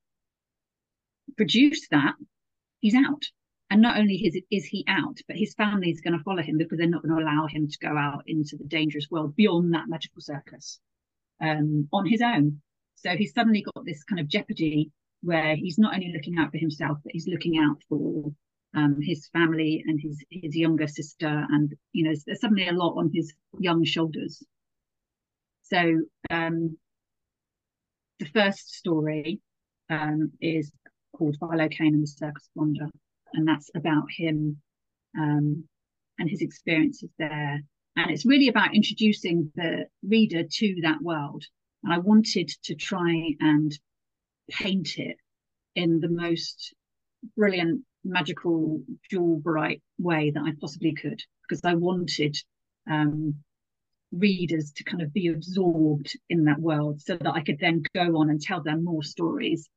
[1.38, 2.16] produce that,
[2.80, 3.24] he's out.
[3.70, 6.58] And not only is, is he out, but his family is going to follow him
[6.58, 9.74] because they're not going to allow him to go out into the dangerous world beyond
[9.74, 10.80] that magical circus
[11.42, 12.62] um, on his own.
[12.96, 16.58] So he's suddenly got this kind of jeopardy where he's not only looking out for
[16.58, 18.32] himself, but he's looking out for
[18.76, 22.98] um, his family and his his younger sister, and you know, there's suddenly a lot
[22.98, 24.44] on his young shoulders.
[25.64, 26.78] So um,
[28.20, 29.42] the first story
[29.90, 30.72] um, is
[31.16, 32.90] called Phyllo Cane and the Circus Wonder,
[33.34, 34.58] and that's about him
[35.18, 35.64] um,
[36.20, 37.62] and his experiences there.
[37.96, 41.44] And it's really about introducing the reader to that world.
[41.84, 43.78] And I wanted to try and
[44.50, 45.18] paint it
[45.76, 46.74] in the most
[47.36, 52.38] brilliant, magical, jewel bright way that I possibly could, because I wanted
[52.90, 53.36] um,
[54.12, 58.18] readers to kind of be absorbed in that world so that I could then go
[58.18, 59.68] on and tell them more stories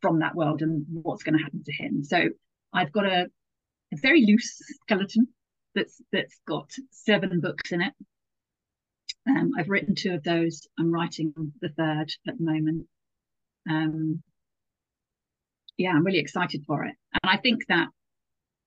[0.00, 2.04] from that world and what's going to happen to him.
[2.04, 2.28] So
[2.72, 3.26] I've got a,
[3.92, 5.28] a very loose skeleton
[5.74, 7.92] that's that's got seven books in it.
[9.28, 10.66] Um, I've written two of those.
[10.78, 12.86] I'm writing the third at the moment.
[13.68, 14.22] Um,
[15.76, 16.94] yeah, I'm really excited for it.
[17.22, 17.88] And I think that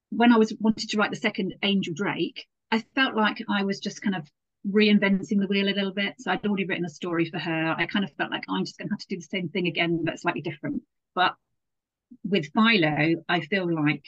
[0.09, 3.79] when I was wanted to write the second Angel Drake, I felt like I was
[3.79, 4.27] just kind of
[4.67, 6.15] reinventing the wheel a little bit.
[6.19, 7.75] So I'd already written a story for her.
[7.77, 9.67] I kind of felt like I'm just going to have to do the same thing
[9.67, 10.83] again, but slightly different.
[11.15, 11.35] But
[12.23, 14.03] with Phyllo, I feel like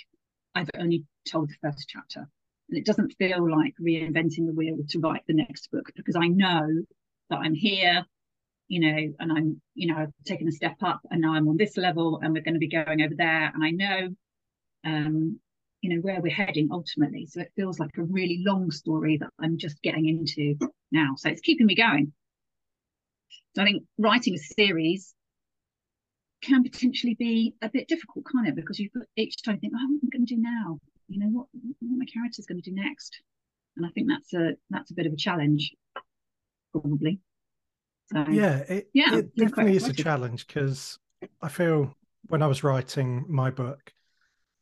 [0.56, 2.28] I've only told the first chapter.
[2.70, 6.28] And it doesn't feel like reinventing the wheel to write the next book because I
[6.28, 6.68] know
[7.30, 8.06] that I'm here,
[8.68, 11.58] you know, and I'm, you know, I've taken a step up and now I'm on
[11.58, 13.52] this level and we're going to be going over there.
[13.54, 14.10] And I know,
[14.86, 15.40] um,
[15.82, 17.26] you know, where we're heading ultimately.
[17.26, 20.56] So it feels like a really long story that I'm just getting into
[20.92, 21.16] now.
[21.18, 22.14] So it's keeping me going.
[23.56, 25.14] So I think writing a series
[26.42, 28.56] can potentially be a bit difficult, can't it?
[28.56, 30.80] Because you each time you think, oh, what am I going to do now?
[31.08, 33.22] You know, what what my character's going to do next?
[33.78, 35.74] And I think that's a that's a bit of a challenge,
[36.72, 37.20] probably.
[38.12, 40.98] So, yeah, it, yeah, it definitely is a challenge because
[41.42, 41.96] I feel
[42.28, 43.94] when I was writing my book,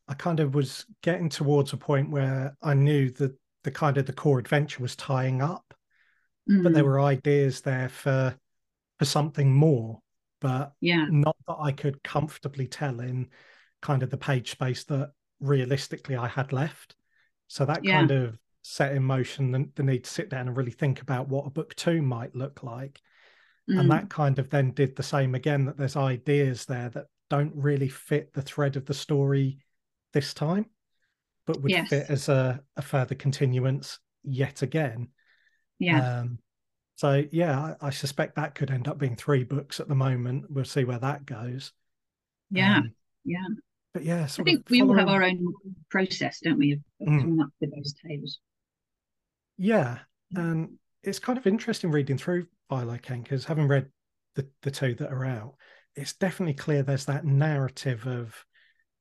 [0.07, 4.05] I kind of was getting towards a point where I knew that the kind of
[4.05, 5.73] the core adventure was tying up,
[6.49, 6.63] mm-hmm.
[6.63, 6.87] but there mm.
[6.87, 8.35] were ideas there for
[8.99, 9.99] for something more,
[10.41, 13.27] but yeah, not that I could comfortably tell in
[13.81, 16.95] kind of the page space that realistically I had left.
[17.47, 17.99] So that yeah.
[17.99, 21.29] kind of set in motion the, the, need to sit down and really think about
[21.29, 22.99] what a book two might look like.
[23.69, 23.79] Mm.
[23.79, 27.53] And that kind of then did the same again, that there's ideas there that don't
[27.55, 29.59] really fit the thread of the story
[30.13, 30.65] this time,
[31.45, 31.89] but would yes.
[31.89, 35.09] fit as a, a further continuance yet again.
[35.77, 36.19] Yeah.
[36.19, 36.39] Um,
[36.99, 40.51] so yeah, I, I, suspect that could end up being three books at the moment.
[40.51, 41.71] We'll see where that goes.
[42.51, 42.91] Yeah, um,
[43.23, 43.45] yeah.
[43.93, 45.53] But yeah, I think we all have our own
[45.89, 47.21] process, don't we, of mm.
[47.21, 48.39] coming up with those tales.
[49.57, 49.99] Yeah,
[50.35, 53.87] and it's kind of interesting reading through Phyllo Cane because having read
[54.35, 55.55] the the two that are out,
[55.95, 58.35] it's definitely clear there's that narrative of,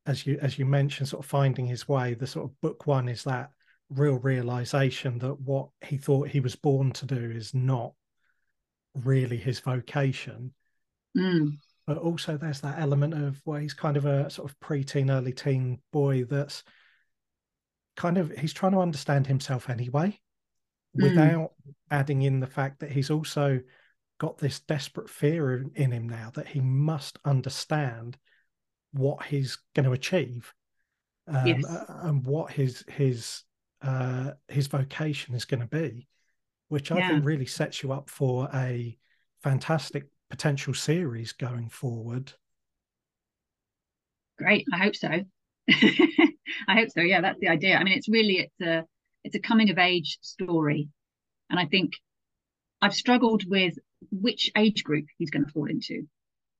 [0.06, 2.14] as you as you mentioned, sort of finding his way.
[2.14, 3.50] The sort of book one is that
[3.90, 7.92] real realization that what he thought he was born to do is not
[8.94, 10.52] really his vocation.
[11.16, 11.58] Mm.
[11.86, 15.32] But also, there's that element of where he's kind of a sort of preteen, early
[15.32, 16.62] teen boy that's
[17.96, 20.18] kind of he's trying to understand himself anyway,
[20.96, 21.02] mm.
[21.02, 21.52] without
[21.90, 23.60] adding in the fact that he's also
[24.18, 28.18] got this desperate fear in him now that he must understand
[28.92, 30.52] what he's going to achieve
[31.28, 31.62] um, yes.
[32.02, 33.44] and what his his
[33.82, 36.08] uh, his vocation is going to be,
[36.68, 37.08] which I yeah.
[37.08, 38.96] think really sets you up for a
[39.42, 42.32] fantastic potential series going forward.
[44.38, 45.08] Great, I hope so.
[46.68, 47.00] I hope so.
[47.00, 47.76] Yeah, that's the idea.
[47.76, 48.84] I mean, it's really it's a
[49.24, 50.88] it's a coming of age story,
[51.50, 51.92] and I think
[52.80, 53.74] I've struggled with
[54.10, 56.06] which age group he's going to fall into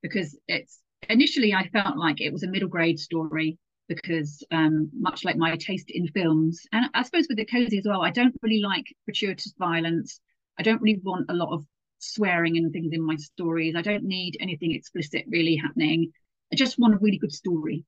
[0.03, 5.25] because it's initially I felt like it was a middle grade story because um, much
[5.25, 8.35] like my taste in films, and I suppose with the cozy as well, I don't
[8.43, 10.21] really like gratuitous violence.
[10.59, 11.65] I don't really want a lot of
[11.99, 13.75] swearing and things in my stories.
[13.77, 16.13] I don't need anything explicit really happening.
[16.53, 17.85] I just want a really good story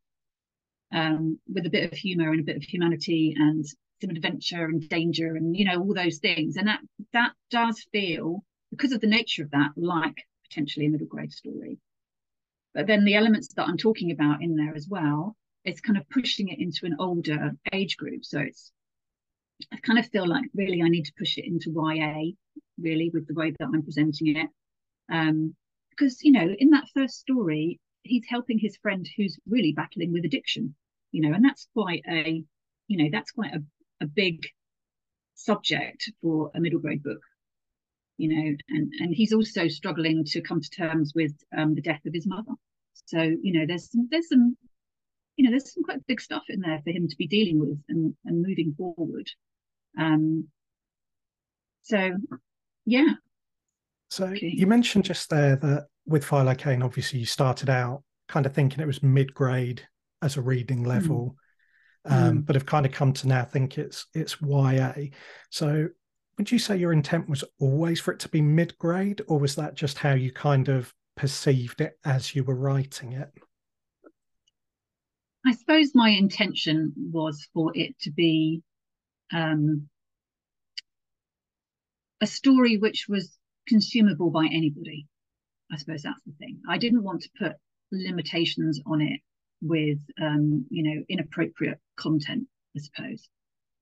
[0.92, 3.64] um, with a bit of humor and a bit of humanity and
[4.00, 6.56] some adventure and danger and you know all those things.
[6.56, 6.80] And that
[7.12, 11.78] that does feel because of the nature of that like potentially a middle grade story.
[12.74, 16.08] But then the elements that I'm talking about in there as well it's kind of
[16.08, 18.24] pushing it into an older age group.
[18.24, 18.72] So it's
[19.72, 22.32] I kind of feel like really I need to push it into YA,
[22.78, 24.48] really, with the way that I'm presenting it.
[25.10, 25.54] Um,
[25.90, 30.24] because you know, in that first story, he's helping his friend who's really battling with
[30.24, 30.74] addiction,
[31.12, 32.42] you know, and that's quite a,
[32.88, 33.62] you know, that's quite a,
[34.00, 34.46] a big
[35.34, 37.20] subject for a middle grade book,
[38.16, 42.04] you know, and and he's also struggling to come to terms with um, the death
[42.06, 42.52] of his mother.
[43.06, 44.56] So you know, there's some, there's some
[45.40, 47.78] you know, there's some quite big stuff in there for him to be dealing with
[47.88, 49.26] and, and moving forward.
[49.98, 50.48] Um,
[51.80, 52.10] so,
[52.84, 53.14] yeah.
[54.10, 54.52] So okay.
[54.54, 58.86] you mentioned just there that with O'Kane, obviously you started out kind of thinking it
[58.86, 59.82] was mid grade
[60.20, 60.88] as a reading hmm.
[60.88, 61.36] level,
[62.06, 62.12] mm.
[62.12, 62.46] Um, mm.
[62.46, 64.92] but have kind of come to now think it's it's YA.
[65.48, 65.88] So
[66.36, 69.54] would you say your intent was always for it to be mid grade, or was
[69.56, 73.30] that just how you kind of perceived it as you were writing it?
[75.46, 78.62] I suppose my intention was for it to be
[79.32, 79.88] um,
[82.20, 85.06] a story which was consumable by anybody.
[85.72, 86.60] I suppose that's the thing.
[86.68, 87.52] I didn't want to put
[87.90, 89.20] limitations on it
[89.62, 93.28] with, um, you know, inappropriate content, I suppose.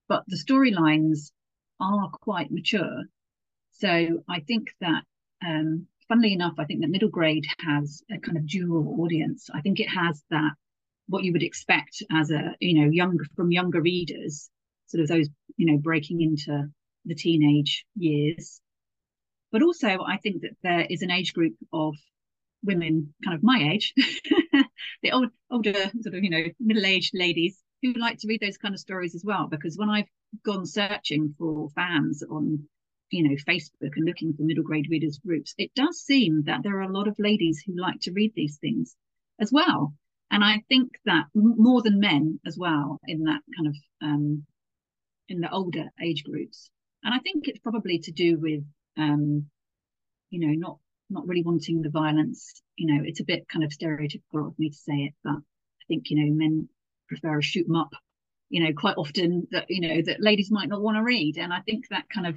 [0.08, 1.32] But the storylines
[1.80, 3.04] are quite mature.
[3.72, 5.02] So I think that,
[5.44, 9.50] um, funnily enough, I think that middle grade has a kind of dual audience.
[9.52, 10.52] I think it has that
[11.08, 14.50] what you would expect as a you know younger from younger readers
[14.86, 16.66] sort of those you know breaking into
[17.04, 18.60] the teenage years
[19.52, 21.94] but also i think that there is an age group of
[22.62, 23.94] women kind of my age
[25.02, 28.74] the old older sort of you know middle-aged ladies who like to read those kind
[28.74, 30.08] of stories as well because when i've
[30.44, 32.68] gone searching for fans on
[33.10, 36.76] you know Facebook and looking for middle grade readers groups, it does seem that there
[36.76, 38.94] are a lot of ladies who like to read these things
[39.40, 39.94] as well.
[40.30, 44.44] And I think that more than men as well in that kind of um,
[45.28, 46.70] in the older age groups.
[47.02, 48.64] And I think it's probably to do with
[48.96, 49.46] um,
[50.30, 50.78] you know not
[51.10, 52.62] not really wanting the violence.
[52.76, 55.84] You know, it's a bit kind of stereotypical of me to say it, but I
[55.88, 56.68] think you know men
[57.08, 57.90] prefer a shoot 'em up
[58.50, 61.52] you know quite often that you know that ladies might not want to read and
[61.52, 62.36] i think that kind of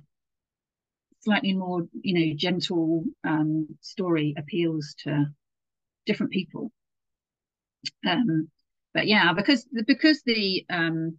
[1.22, 5.26] slightly more you know gentle um, story appeals to
[6.06, 6.72] different people
[8.08, 8.50] um,
[8.94, 11.18] but yeah because because the um,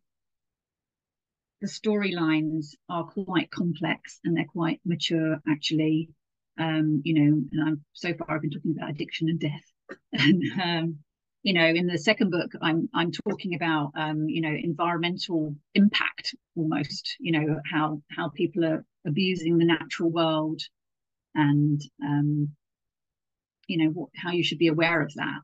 [1.61, 6.11] the storylines are quite complex and they're quite mature actually.
[6.59, 9.65] Um, you know and i'm so far i've been talking about addiction and death.
[10.13, 10.99] And um,
[11.43, 16.35] you know in the second book i'm i'm talking about um, you know environmental impact
[16.57, 20.63] almost you know how how people are abusing the natural world
[21.35, 22.51] and um,
[23.67, 25.41] you know what how you should be aware of that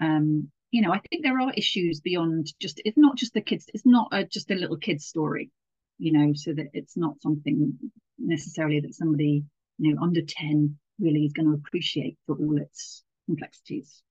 [0.00, 3.66] um, you know i think there are issues beyond just it's not just the kids
[3.74, 5.50] it's not a, just a little kid's story
[5.98, 7.78] you know so that it's not something
[8.18, 9.44] necessarily that somebody
[9.78, 14.02] you know under 10 really is going to appreciate for all its complexities.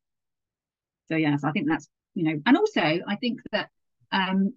[1.07, 3.69] So yes i think that's you know and also i think that
[4.11, 4.53] um,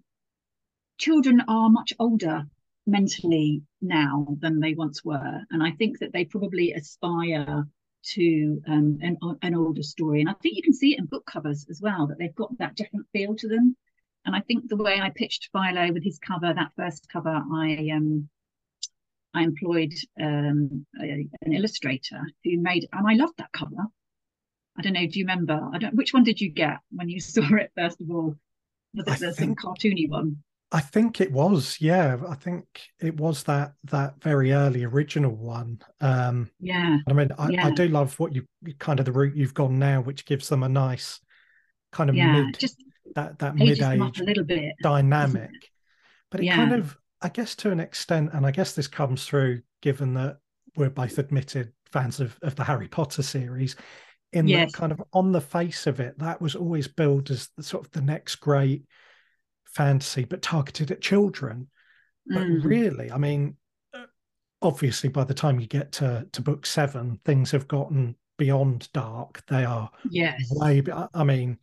[0.97, 2.45] children are much older
[2.85, 7.65] mentally now than they once were and i think that they probably aspire
[8.03, 11.25] to um, an, an older story and i think you can see it in book
[11.25, 13.75] covers as well that they've got that different feel to them
[14.25, 17.89] and i think the way i pitched Phyllo with his cover that first cover i
[17.93, 18.29] um
[19.33, 23.87] i employed um, a, an illustrator who made and i loved that cover
[24.77, 25.05] I don't know.
[25.05, 25.69] Do you remember?
[25.71, 25.95] I don't.
[25.95, 28.35] Which one did you get when you saw it first of all?
[28.95, 30.43] Was it I the think, cartoony one?
[30.73, 31.77] I think it was.
[31.79, 32.65] Yeah, I think
[32.99, 35.79] it was that that very early original one.
[36.01, 36.97] Um, yeah.
[37.07, 37.67] I mean, I, yeah.
[37.67, 38.47] I do love what you
[38.79, 41.19] kind of the route you've gone now, which gives them a nice
[41.91, 42.83] kind of yeah, mid just
[43.13, 45.51] that that mid age a little bit dynamic.
[46.31, 46.55] But it yeah.
[46.55, 50.39] kind of, I guess, to an extent, and I guess this comes through given that
[50.75, 53.75] we're both admitted fans of, of the Harry Potter series
[54.31, 54.71] in yes.
[54.71, 57.85] that kind of on the face of it, that was always billed as the, sort
[57.85, 58.85] of the next great
[59.73, 61.67] fantasy, but targeted at children.
[62.25, 62.63] But mm.
[62.63, 63.57] really, I mean,
[64.61, 69.43] obviously, by the time you get to to book seven, things have gotten beyond dark.
[69.47, 70.81] They are yes, way.
[71.13, 71.57] I mean,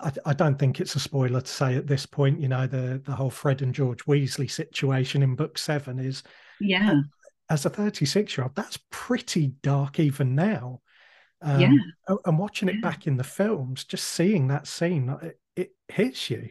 [0.00, 3.00] I, I, don't think it's a spoiler to say at this point, you know, the
[3.04, 6.22] the whole Fred and George Weasley situation in book seven is
[6.60, 7.00] yeah.
[7.48, 10.80] As a 36 year old, that's pretty dark even now.
[11.42, 12.16] Um, yeah.
[12.24, 12.80] And watching it yeah.
[12.80, 16.48] back in the films, just seeing that scene, it, it, hits you,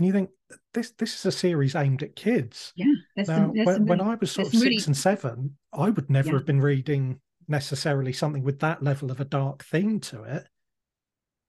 [0.00, 0.30] and you think
[0.72, 2.72] this this is a series aimed at kids.
[2.74, 2.86] Yeah.
[3.18, 4.82] Now, some, when, really, when, I was sort of six really...
[4.86, 6.34] and seven, I would never yeah.
[6.36, 10.46] have been reading necessarily something with that level of a dark theme to it.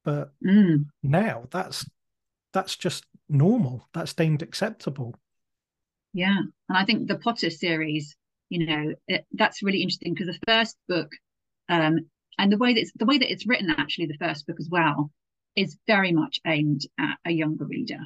[0.04, 0.84] But mm.
[1.02, 1.90] now that's
[2.52, 3.88] that's just normal.
[3.94, 5.16] That's deemed acceptable.
[6.12, 8.18] Yeah, and I think the Potter series,
[8.50, 11.10] you know, it, that's really interesting because the first book
[11.70, 12.00] um,
[12.38, 14.68] and the way that it's, the way that it's written actually the first book as
[14.70, 15.10] well
[15.56, 18.00] is very much aimed at a younger reader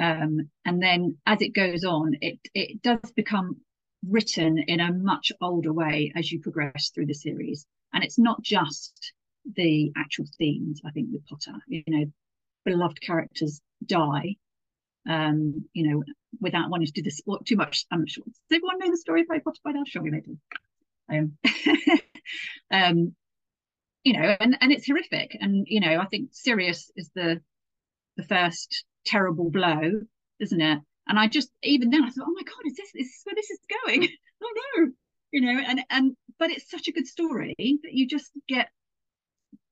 [0.00, 3.56] um, and then as it goes on it it does become
[4.08, 7.66] written in a much older way as you progress through the series.
[7.92, 9.12] And it's not just
[9.56, 11.58] the actual themes i think with potter.
[11.66, 12.04] You know
[12.64, 14.36] beloved characters die
[15.08, 16.04] um you know
[16.40, 17.86] without wanting to do this too much.
[17.90, 19.84] I'm sure does everyone know the story of harry potter by now?
[19.86, 20.38] Sure we do.
[21.10, 21.38] Um
[22.70, 23.14] um,
[24.04, 25.36] you know, and, and it's horrific.
[25.40, 27.40] And, you know, I think Sirius is the
[28.16, 30.02] the first terrible blow,
[30.38, 30.78] isn't it?
[31.08, 33.34] And I just even then I thought, oh my God, is this is this where
[33.34, 34.08] this is going?
[34.42, 34.90] oh no.
[35.32, 38.68] You know, and and but it's such a good story that you just get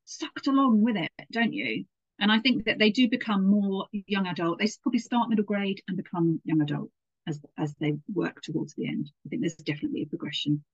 [0.05, 1.85] sucked along with it, don't you?
[2.21, 4.59] And I think that they do become more young adult.
[4.59, 6.91] They probably start middle grade and become young adult
[7.29, 9.11] as as they work towards the end.
[9.27, 10.65] I think there's definitely a progression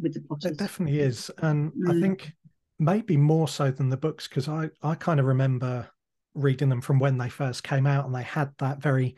[0.00, 0.52] with the Potters.
[0.52, 1.90] It definitely is, and mm.
[1.90, 2.32] I think
[2.78, 5.88] maybe more so than the books because I I kind of remember
[6.34, 9.16] reading them from when they first came out, and they had that very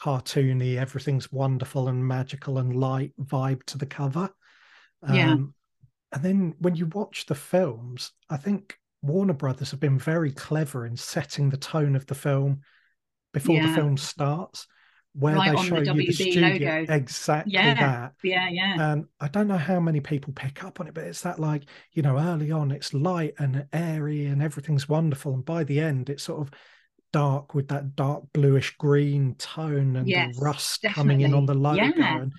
[0.00, 4.28] cartoony, everything's wonderful and magical and light vibe to the cover.
[5.02, 5.36] Um, yeah.
[6.12, 10.86] And then when you watch the films, I think Warner Brothers have been very clever
[10.86, 12.60] in setting the tone of the film
[13.32, 13.68] before yeah.
[13.68, 14.66] the film starts
[15.14, 16.92] where right they show the you the studio logo.
[16.92, 17.74] exactly yeah.
[17.74, 21.04] that yeah yeah and i don't know how many people pick up on it but
[21.04, 21.62] it's that like
[21.92, 26.10] you know early on it's light and airy and everything's wonderful and by the end
[26.10, 26.50] it's sort of
[27.12, 31.12] dark with that dark bluish green tone and yes, the rust definitely.
[31.12, 32.22] coming in on the logo yeah.
[32.22, 32.32] and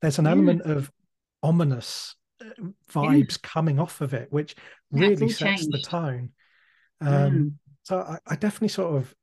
[0.00, 0.30] there's an yeah.
[0.30, 0.90] element of
[1.42, 2.44] ominous uh,
[2.92, 3.48] vibes yeah.
[3.48, 4.54] coming off of it, which
[4.90, 5.72] really sets changed.
[5.72, 6.30] the tone.
[7.00, 7.52] Um, mm.
[7.82, 9.14] So I, I, definitely sort of,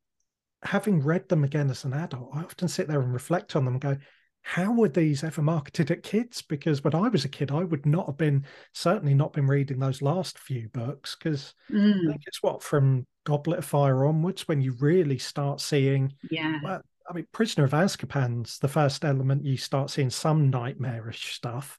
[0.62, 3.74] having read them again as an adult, I often sit there and reflect on them
[3.74, 3.96] and go,
[4.42, 6.42] how were these ever marketed at kids?
[6.42, 9.78] Because when I was a kid, I would not have been, certainly not been reading
[9.78, 12.08] those last few books because mm.
[12.08, 16.14] I think it's what from Goblet of Fire onwards when you really start seeing.
[16.30, 16.60] Yeah.
[16.62, 21.78] Well, I mean, Prisoner of Azkaban's the first element you start seeing some nightmarish stuff,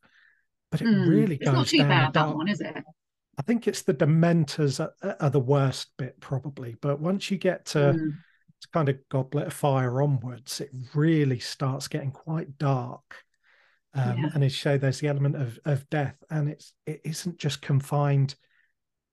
[0.72, 1.08] but it mm.
[1.08, 1.90] really it's goes not too down.
[1.90, 2.84] Bad, that one, is it?
[3.38, 7.66] I think it's the Dementors are, are, the worst bit probably, but once you get
[7.68, 8.12] to, mm.
[8.68, 13.24] Kind of Goblet of Fire onwards, it really starts getting quite dark.
[13.94, 14.30] Um, yeah.
[14.34, 18.36] And you say, there's the element of of death, and it's it isn't just confined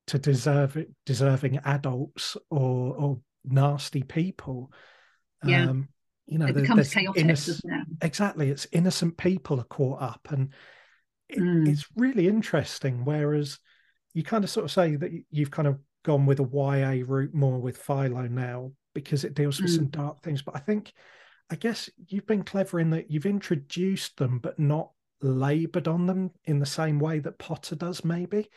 [0.08, 4.70] to deserve it, deserving adults or or nasty people.
[5.44, 5.70] Yeah.
[5.70, 5.88] Um,
[6.26, 7.86] you know, it becomes chaotic, innocent, it?
[8.02, 10.52] Exactly, it's innocent people are caught up, and
[11.28, 11.68] it, mm.
[11.68, 13.04] it's really interesting.
[13.04, 13.58] Whereas
[14.12, 17.34] you kind of sort of say that you've kind of gone with a YA route
[17.34, 19.76] more with Phyllo now because it deals with mm.
[19.76, 20.42] some dark things.
[20.42, 20.92] But I think,
[21.50, 24.90] I guess you've been clever in that you've introduced them, but not
[25.20, 28.48] labored on them in the same way that Potter does, maybe.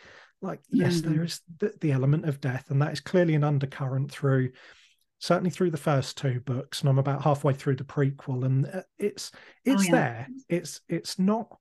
[0.42, 1.14] Like, yes, mm.
[1.14, 4.52] there is the, the element of death, and that is clearly an undercurrent through
[5.22, 8.82] certainly through the first two books and i'm about halfway through the prequel and uh,
[8.98, 9.92] it's oh, it's oh, yeah.
[9.92, 11.58] there it's it's not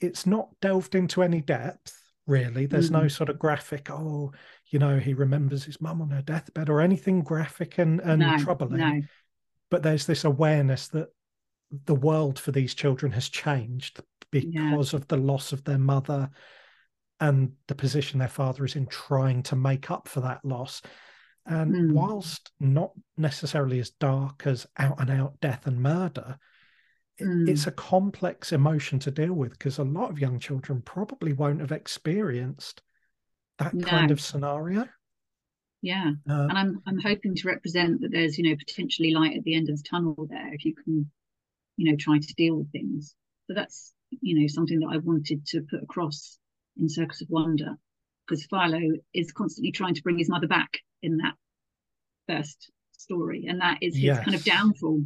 [0.00, 1.92] it's not delved into any depth
[2.26, 3.02] really there's mm.
[3.02, 4.32] no sort of graphic oh
[4.68, 8.38] you know he remembers his mum on her deathbed or anything graphic and and no,
[8.38, 9.00] troubling no.
[9.70, 11.08] but there's this awareness that
[11.84, 14.00] the world for these children has changed
[14.30, 14.96] because yeah.
[14.96, 16.30] of the loss of their mother
[17.20, 20.82] and the position their father is in trying to make up for that loss
[21.46, 21.92] and mm.
[21.92, 26.38] whilst not necessarily as dark as out and out death and murder,
[27.20, 27.48] mm.
[27.48, 31.60] it's a complex emotion to deal with because a lot of young children probably won't
[31.60, 32.82] have experienced
[33.58, 33.86] that no.
[33.86, 34.88] kind of scenario.
[35.82, 39.44] Yeah, uh, and I'm I'm hoping to represent that there's you know potentially light at
[39.44, 41.10] the end of the tunnel there if you can,
[41.76, 43.14] you know, try to deal with things.
[43.46, 46.38] So that's you know something that I wanted to put across
[46.78, 47.76] in Circus of Wonder
[48.26, 51.34] because Phyllo is constantly trying to bring his mother back in that
[52.26, 54.24] first story, and that is his yes.
[54.24, 55.02] kind of downfall.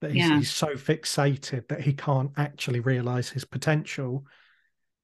[0.00, 0.38] That he's, yeah.
[0.38, 4.24] he's so fixated that he can't actually realize his potential.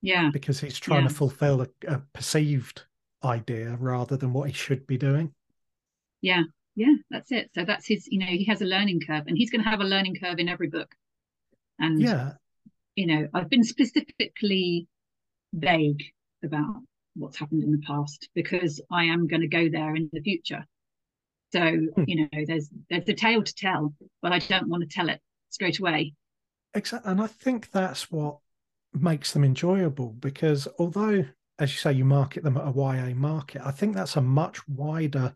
[0.03, 1.09] Yeah, because he's trying yeah.
[1.09, 2.84] to fulfill a, a perceived
[3.24, 5.32] idea rather than what he should be doing.
[6.20, 6.42] Yeah,
[6.76, 7.51] yeah, that's it.
[7.55, 8.07] So that's his.
[8.09, 10.38] You know, he has a learning curve, and he's going to have a learning curve
[10.38, 10.95] in every book.
[11.78, 12.32] And yeah,
[12.95, 14.86] you know, I've been specifically
[15.53, 16.03] vague
[16.45, 16.82] about
[17.16, 20.66] what's happened in the past because I am going to go there in the future.
[21.55, 22.05] So hmm.
[22.09, 25.20] you know, there's there's a tale to tell, but I don't want to tell it
[25.50, 26.14] straight away.
[26.74, 28.38] Exactly, and I think that's what
[28.92, 31.24] makes them enjoyable because although,
[31.61, 34.66] as you say, you market them at a YA market, I think that's a much
[34.66, 35.32] wider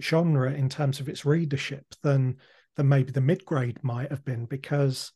[0.00, 2.38] genre in terms of its readership than
[2.74, 5.12] than maybe the mid grade might have been because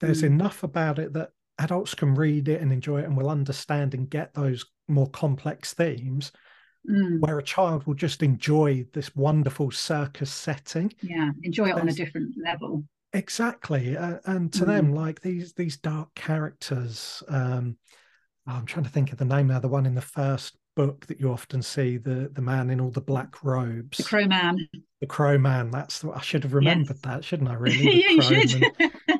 [0.00, 0.26] there's mm.
[0.26, 4.08] enough about it that adults can read it and enjoy it and will understand and
[4.08, 6.30] get those more complex themes
[6.88, 7.20] mm.
[7.20, 11.88] where a child will just enjoy this wonderful circus setting yeah enjoy it There's, on
[11.88, 14.66] a different level exactly uh, and to mm.
[14.66, 17.76] them like these these dark characters um
[18.48, 21.06] oh, i'm trying to think of the name now the one in the first book
[21.06, 24.56] that you often see the the man in all the black robes the crow man
[25.00, 27.00] the crow man that's the, i should have remembered yes.
[27.02, 28.62] that shouldn't i really yeah you should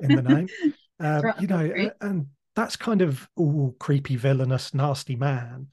[0.01, 0.49] in the name
[1.01, 5.69] uh, you know and that's kind of all creepy, villainous, nasty man.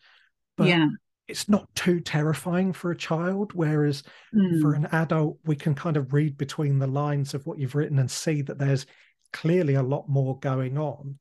[0.58, 0.88] But yeah.
[1.30, 3.54] It's not too terrifying for a child.
[3.54, 4.04] Whereas
[4.34, 4.62] mm.
[4.62, 8.00] for an adult, we can kind of read between the lines of what you've written
[8.00, 8.88] and see that there's
[9.32, 11.20] clearly a lot more going on.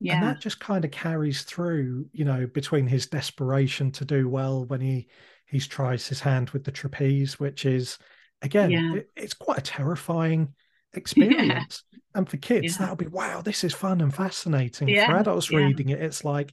[0.00, 0.14] Yeah.
[0.14, 4.64] And that just kind of carries through, you know, between his desperation to do well
[4.66, 5.08] when he
[5.46, 7.98] he tries his hand with the trapeze, which is
[8.42, 8.94] again, yeah.
[8.96, 10.54] it, it's quite a terrifying
[10.92, 11.84] experience.
[11.92, 11.98] Yeah.
[12.14, 14.88] And for kids, that'll be wow, this is fun and fascinating.
[14.88, 16.52] For adults reading it, it's like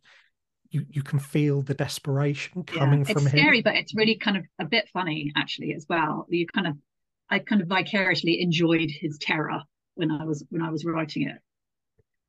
[0.70, 3.28] you you can feel the desperation coming from him.
[3.28, 6.26] it's scary, but it's really kind of a bit funny actually as well.
[6.30, 6.76] You kind of
[7.30, 9.62] I kind of vicariously enjoyed his terror
[9.96, 11.38] when I was when I was writing it.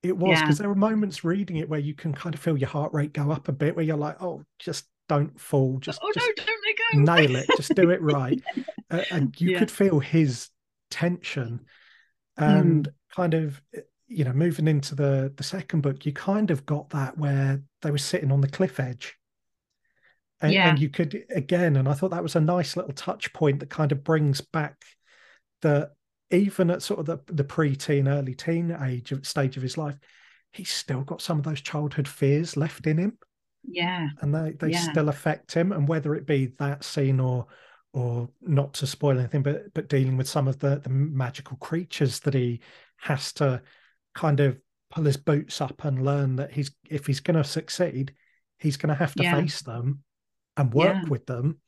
[0.03, 2.69] It was because there were moments reading it where you can kind of feel your
[2.69, 6.13] heart rate go up a bit, where you're like, "Oh, just don't fall, just, oh,
[6.13, 7.15] just no, don't go.
[7.15, 8.41] nail it, just do it right."
[8.91, 9.59] uh, and you yeah.
[9.59, 10.51] could feel his
[10.91, 11.61] tension
[12.37, 12.93] and mm.
[13.15, 13.61] kind of
[14.09, 17.91] you know moving into the the second book you kind of got that where they
[17.91, 19.17] were sitting on the cliff edge
[20.41, 20.69] and, yeah.
[20.69, 23.71] and you could again and i thought that was a nice little touch point that
[23.71, 24.85] kind of brings back
[25.63, 25.91] the
[26.31, 29.97] even at sort of the, the pre-teen early teen age of stage of his life
[30.57, 33.19] he's still got some of those childhood fears left in him.
[33.63, 34.09] Yeah.
[34.21, 34.91] And they, they Yeah.
[34.91, 35.73] still affect him.
[35.73, 37.47] And whether it be that scene or
[37.93, 42.21] or not to spoil anything, but but dealing with some of the, the magical creatures
[42.21, 42.61] that he
[42.99, 43.63] has to
[44.17, 44.59] kind of
[44.91, 48.15] pull his boots up and learn that he's if he's gonna succeed,
[48.59, 49.37] he's gonna have to Yeah.
[49.37, 50.03] face them
[50.57, 51.09] and work Yeah.
[51.09, 51.61] with them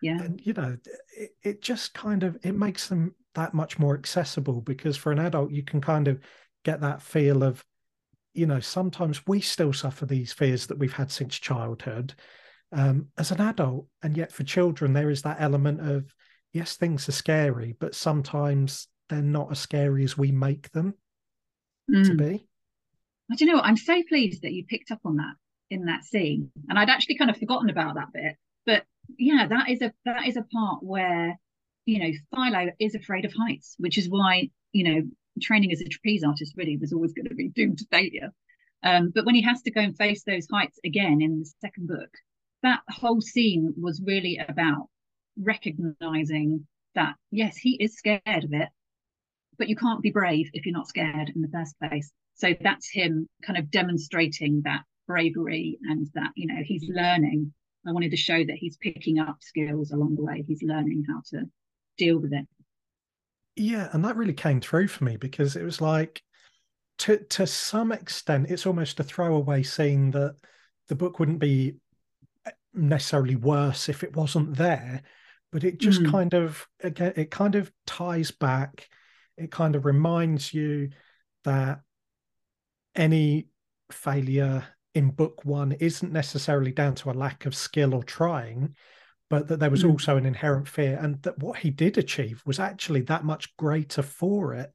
[0.00, 0.22] Yeah.
[0.22, 0.76] and you know
[1.16, 5.18] it, it just kind of it makes them that much more accessible because for an
[5.18, 6.20] adult you can kind of
[6.64, 7.64] get that feel of
[8.32, 12.14] you know sometimes we still suffer these fears that we've had since childhood
[12.72, 16.12] um, as an adult and yet for children there is that element of
[16.52, 20.94] yes things are scary but sometimes they're not as scary as we make them
[21.88, 22.18] to Mm.
[22.18, 22.46] be
[23.28, 23.64] But you know what?
[23.64, 25.34] I'm so pleased that you picked up on that
[25.70, 26.50] in that scene.
[26.68, 28.36] And I'd actually kind of forgotten about that bit.
[28.66, 28.84] But
[29.18, 31.38] yeah, that is a that is a part where,
[31.86, 35.02] you know, Phyllo is afraid of heights, which is why, you know,
[35.40, 38.32] training as a trapeze artist really was always going to be doomed to failure.
[38.82, 41.88] Um, but when he has to go and face those heights again in the second
[41.88, 42.10] book,
[42.62, 44.88] that whole scene was really about
[45.38, 48.68] recognizing that yes, he is scared of it,
[49.58, 52.10] but you can't be brave if you're not scared in the first place.
[52.34, 57.52] So that's him kind of demonstrating that bravery and that, you know, he's learning.
[57.86, 60.44] I wanted to show that he's picking up skills along the way.
[60.46, 61.44] He's learning how to
[61.98, 62.46] deal with it.
[63.56, 66.22] Yeah, and that really came through for me because it was like
[66.98, 70.36] to to some extent it's almost a throwaway scene that
[70.88, 71.76] the book wouldn't be
[72.46, 75.02] eh, necessarily worse if it wasn't there,
[75.52, 76.10] but it just Mm.
[76.10, 78.88] kind of again it kind of ties back,
[79.36, 80.90] it kind of reminds you
[81.44, 81.80] that
[82.94, 83.48] any
[83.90, 84.64] failure
[84.94, 88.74] in book one isn't necessarily down to a lack of skill or trying,
[89.28, 89.90] but that there was Mm.
[89.90, 94.02] also an inherent fear, and that what he did achieve was actually that much greater
[94.02, 94.72] for it.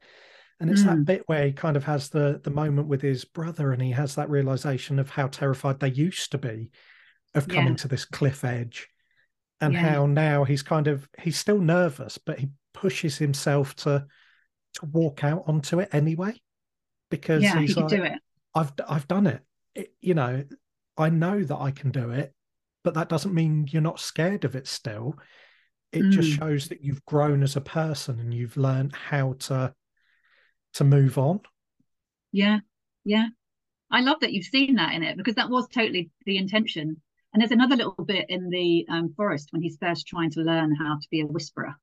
[0.60, 1.06] And it's that Mm.
[1.06, 4.16] bit where he kind of has the the moment with his brother, and he has
[4.16, 6.72] that realization of how terrified they used to be
[7.34, 7.78] of coming Yeah.
[7.78, 8.90] to this cliff edge,
[9.62, 9.94] and Yeah.
[9.94, 14.06] how now he's kind of he's still nervous, but he pushes himself to
[14.76, 16.40] to walk out onto it anyway,
[17.10, 18.20] because Yeah, he he's could like, do it.
[18.56, 19.42] I've I've done it.
[19.76, 19.94] it.
[20.02, 20.44] You know,
[20.98, 22.34] I know that I can do it,
[22.84, 25.18] but that doesn't mean you're not scared of it still.
[25.92, 26.40] It just Mm.
[26.40, 29.74] shows that you've grown as a person and you've learned how to
[30.74, 31.42] to move on.
[32.32, 32.60] Yeah,
[33.06, 33.28] yeah.
[33.92, 37.02] I love that you've seen that in it because that was totally the intention.
[37.34, 40.76] And there's another little bit in the um, forest when he's first trying to learn
[40.76, 41.76] how to be a whisperer,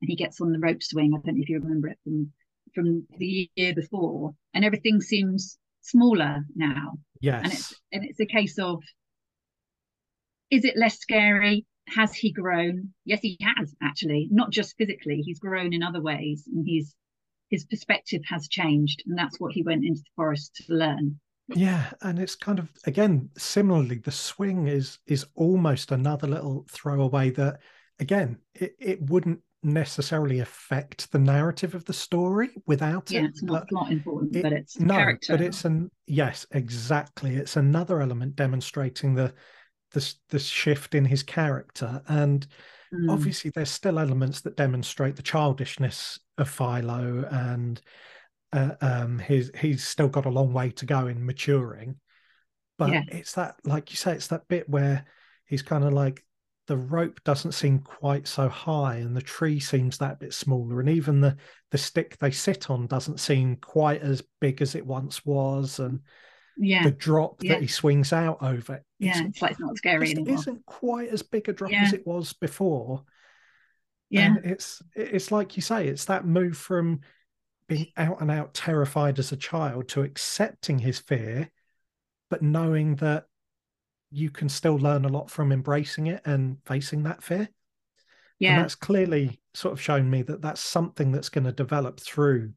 [0.00, 1.12] and he gets on the rope swing.
[1.14, 2.32] I don't know if you remember it from
[2.74, 6.94] from the year before, and everything seems smaller now.
[7.20, 7.42] Yes.
[7.44, 8.82] And it's and it's a case of
[10.50, 11.66] is it less scary?
[11.88, 12.94] Has he grown?
[13.04, 15.20] Yes, he has actually, not just physically.
[15.24, 16.94] He's grown in other ways, and he's
[17.50, 21.20] his perspective has changed, and that's what he went into the forest to learn.
[21.48, 27.30] Yeah, and it's kind of again similarly the swing is is almost another little throwaway
[27.32, 27.60] that
[27.98, 33.26] again it, it wouldn't necessarily affect the narrative of the story without Yeah, it.
[33.26, 35.32] it's not plot important, it- but it's no, character.
[35.32, 37.36] but it's an yes, exactly.
[37.36, 39.32] It's another element demonstrating the
[39.92, 42.46] the the shift in his character, and
[42.92, 47.80] Mm, obviously there's still elements that demonstrate the childishness of Phyllo, and
[48.52, 51.96] uh, um, his he's still got a long way to go in maturing.
[52.76, 53.02] But Yeah.
[53.08, 55.04] it's that, like you say, it's that bit where
[55.46, 56.24] he's kind of like
[56.66, 60.88] the rope doesn't seem quite so high, and the tree seems that bit smaller, and
[60.88, 61.36] even the
[61.70, 66.00] the stick they sit on doesn't seem quite as big as it once was, and
[66.56, 67.54] yeah, the drop yeah.
[67.54, 69.12] that he swings out over yeah.
[69.12, 70.34] isn't It's like not scary anymore.
[70.34, 71.82] isn't quite as big a drop Yeah.
[71.82, 73.04] as it was before.
[74.10, 77.00] Yeah, And it's it's like you say, it's that move from
[77.66, 81.50] being out and out terrified as a child to accepting his fear,
[82.30, 83.24] but knowing that
[84.14, 87.40] you can still learn a lot from embracing it and facing that fear.
[87.40, 87.48] And
[88.38, 92.52] yeah, that's clearly sort of shown me that that's something that's going to develop through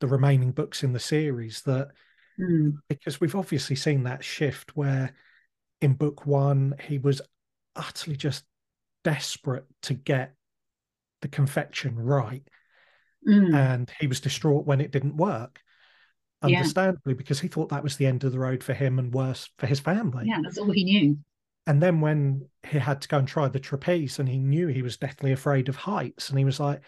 [0.00, 1.62] the remaining books in the series.
[1.62, 1.90] That
[2.38, 5.14] Mm, because we've obviously seen that shift where
[5.80, 7.20] in book one he was
[7.76, 8.44] utterly just
[9.04, 10.34] desperate to get
[11.20, 12.42] the confection right
[13.26, 15.60] mm, and he was distraught when it didn't work
[16.42, 16.58] Yeah.
[16.58, 19.48] understandably because he thought that was the end of the road for him and worse
[19.58, 20.38] for his family yeah.
[20.42, 21.18] That's all he knew.
[21.66, 24.82] and then when he had to go and try the trapeze and he knew he
[24.82, 26.80] was deathly afraid of heights and he was like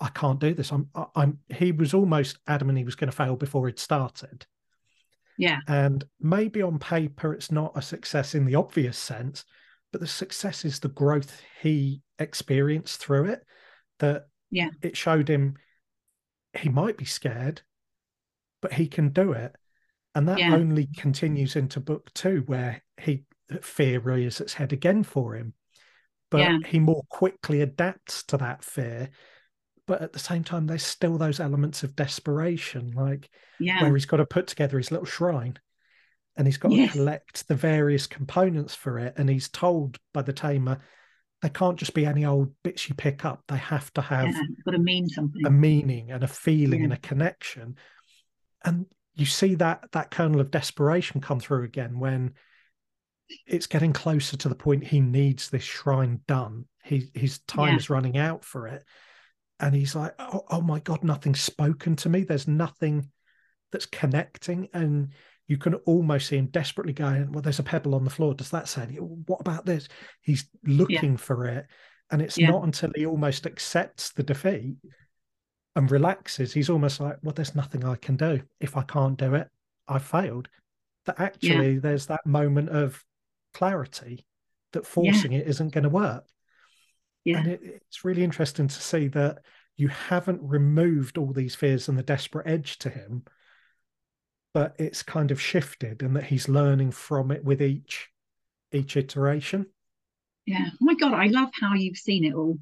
[0.00, 3.36] i can't do this i'm i'm he was almost adamant he was going to fail
[3.36, 4.46] before he'd started
[5.36, 9.44] Yeah, and maybe on paper it's not a success in the obvious sense
[9.92, 13.42] but the success is the growth he experienced through it
[13.98, 14.70] that Yeah.
[14.80, 15.56] it showed him
[16.58, 17.60] he might be scared
[18.64, 19.54] but he can do it
[20.16, 20.54] And that Yeah.
[20.54, 23.24] only continues into book two, where he
[23.62, 25.54] fear rears its head again for him.
[26.30, 26.58] But Yeah.
[26.68, 29.10] he more quickly adapts to that fear.
[29.88, 33.82] But at the same time, there's still those elements of desperation, like Yeah.
[33.82, 35.58] where he's got to put together his little shrine
[36.36, 36.92] and he's got Yes.
[36.92, 39.14] to collect the various components for it.
[39.16, 40.80] And he's told by the tamer,
[41.42, 43.42] they can't just be any old bits you pick up.
[43.48, 44.42] They have to have yeah.
[44.64, 45.44] Got to mean something.
[45.44, 46.84] a meaning and a feeling Yeah.
[46.84, 47.76] and a connection.
[48.64, 52.34] And you see that that kernel of desperation come through again when
[53.46, 56.66] it's getting closer to the point he needs this shrine done.
[56.82, 57.76] He his time Yeah.
[57.76, 58.84] is running out for it.
[59.60, 62.24] And he's like, oh, oh my God, nothing's spoken to me.
[62.24, 63.10] There's nothing
[63.70, 64.68] that's connecting.
[64.74, 65.12] And
[65.46, 68.34] you can almost see him desperately going, Well, there's a pebble on the floor.
[68.34, 68.86] Does that say?
[68.96, 69.88] What about this?
[70.22, 71.66] He's looking for it.
[72.10, 72.50] And it's Yeah.
[72.50, 74.76] not until he almost accepts the defeat
[75.76, 78.42] and relaxes, he's almost like, Well, there's nothing I can do.
[78.60, 79.48] If I can't do it,
[79.88, 80.48] I failed.
[81.06, 83.04] That actually there's that moment of
[83.52, 84.24] clarity
[84.72, 86.24] that forcing it isn't going to work.
[87.24, 87.38] Yeah.
[87.38, 89.38] And it, it's really interesting to see that
[89.76, 93.24] you haven't removed all these fears and the desperate edge to him,
[94.52, 98.08] but it's kind of shifted and that he's learning from it with each
[98.72, 99.66] each iteration.
[100.46, 100.66] Yeah.
[100.68, 102.58] Oh my God, I love how you've seen it all.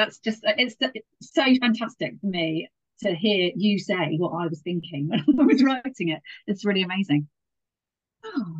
[0.00, 2.70] That's just, it's, it's so fantastic for me
[3.02, 6.20] to hear you say what I was thinking when I was writing it.
[6.46, 7.28] It's really amazing.
[8.24, 8.56] Oh.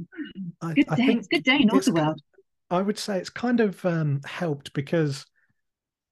[0.61, 1.07] I, good I day.
[1.15, 2.19] It's good day in it's Otterworld.
[2.71, 5.25] I would say it's kind of um, helped because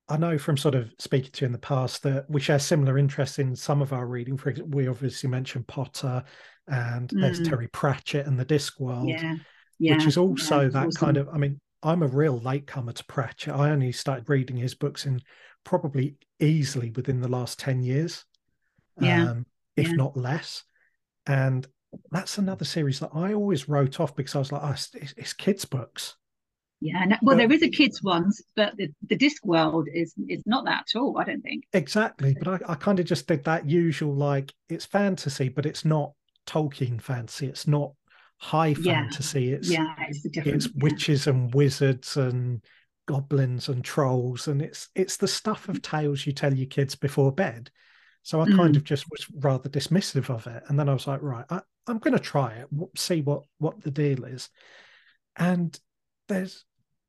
[0.08, 2.96] I know from sort of speaking to you in the past that we share similar
[2.96, 4.38] interests in some of our reading.
[4.38, 6.24] For example, we obviously mentioned Potter,
[6.66, 7.48] and there's Mm.
[7.50, 9.10] Terry Pratchett and the Discworld.
[9.10, 9.36] Yeah.
[9.80, 9.94] Yeah.
[9.94, 11.00] which is also yeah, that awesome.
[11.06, 14.74] kind of i mean i'm a real latecomer to pratchett i only started reading his
[14.74, 15.20] books in
[15.64, 18.24] probably easily within the last 10 years
[19.00, 19.94] Yeah, um, if yeah.
[19.94, 20.64] not less
[21.26, 21.66] and
[22.10, 25.32] that's another series that i always wrote off because i was like oh, it's, it's
[25.32, 26.16] kids books
[26.80, 27.02] Yeah.
[27.02, 30.64] and- well, But- there is a kids' ones, but the, the Discworld is is not
[30.66, 31.64] that at all, I don't think.
[31.72, 35.84] exactly but i, I kind of just did that usual like it's fantasy but it's
[35.84, 36.12] not
[36.46, 37.92] tolkien fantasy it's not
[38.38, 39.52] high Yeah, fantasy.
[39.52, 40.66] It's yeah, it's the difference.
[40.66, 42.64] it's witches and wizards and
[43.06, 47.32] goblins and trolls and it's it's the stuff of tales you tell your kids before
[47.32, 47.70] bed.
[48.22, 48.76] So i kind Mm.
[48.76, 51.98] of just was rather dismissive of it and then i was like right I, i'm
[51.98, 54.50] going to try it see what what the deal is.
[55.36, 55.78] And
[56.28, 56.64] there's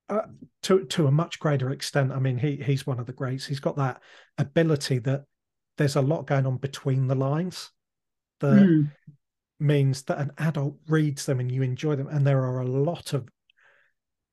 [0.09, 0.21] uh,
[0.63, 3.45] to to a much greater extent i mean he he's one of the greats.
[3.45, 4.01] He's got that
[4.37, 5.25] ability that
[5.77, 7.71] there's a lot going on between the lines
[8.39, 8.91] that Mm,
[9.59, 12.07] means that an adult reads them and you enjoy them.
[12.07, 13.27] And there are a lot of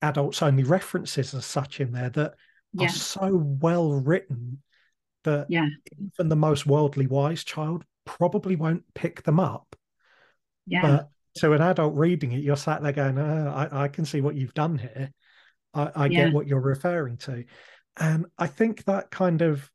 [0.03, 2.35] adults only references as such in there that
[2.72, 4.62] yeah, are so well written
[5.24, 5.66] that yeah,
[5.99, 9.74] even the most worldly wise child probably won't pick them up.
[10.66, 14.05] yeah, But to an adult reading it, you're sat there going, oh, I, I can
[14.05, 15.12] see what you've done here.
[15.74, 16.27] I, I Yeah.
[16.27, 17.45] get what you're referring to.
[17.99, 19.70] And I think that kind of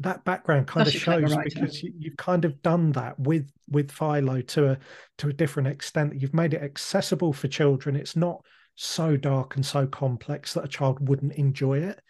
[0.00, 4.46] that background kind of shows because you, you've kind of done that with with Phyllo
[4.48, 4.78] to a
[5.18, 6.20] to a different extent.
[6.20, 7.96] You've made it accessible for children.
[7.96, 8.44] It's not
[8.76, 12.00] so dark and so complex that a child wouldn't enjoy it.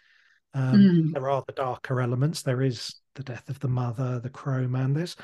[0.53, 1.13] Um, Mm.
[1.13, 2.41] There are the darker elements.
[2.43, 4.93] There is the death of the mother, the crow man.
[4.93, 5.15] There's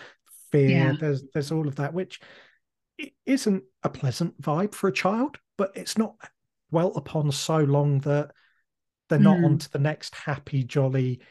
[0.51, 0.70] fear.
[0.70, 0.93] Yeah.
[0.99, 2.20] There's there's all of that, which
[3.26, 6.16] isn't a pleasant vibe for a child, but it's not
[6.72, 8.32] dwelt upon so long that
[9.09, 9.45] they're not Mm.
[9.45, 11.22] on to the next happy, jolly,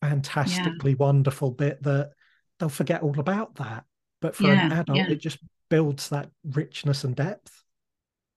[0.00, 2.12] fantastically wonderful bit that
[2.58, 3.84] they'll forget all about that.
[4.20, 5.10] But for an adult, yeah.
[5.10, 5.38] it just
[5.70, 7.62] builds that richness and depth.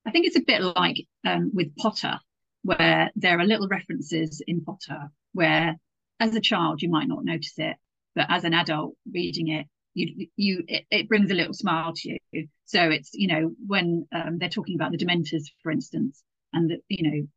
[0.05, 2.20] I think it's a bit like um, with Potter,
[2.64, 5.76] where there are little references in Potter where,
[6.20, 7.76] as a child, you might not notice it,
[8.16, 12.18] but as an adult reading it, you you it, it brings a little smile to
[12.32, 12.47] you.
[12.66, 16.80] So it's you know when um, they're talking about the Dementors, for instance, and that
[16.88, 17.28] you know,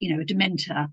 [0.00, 0.88] you know, a Dementor,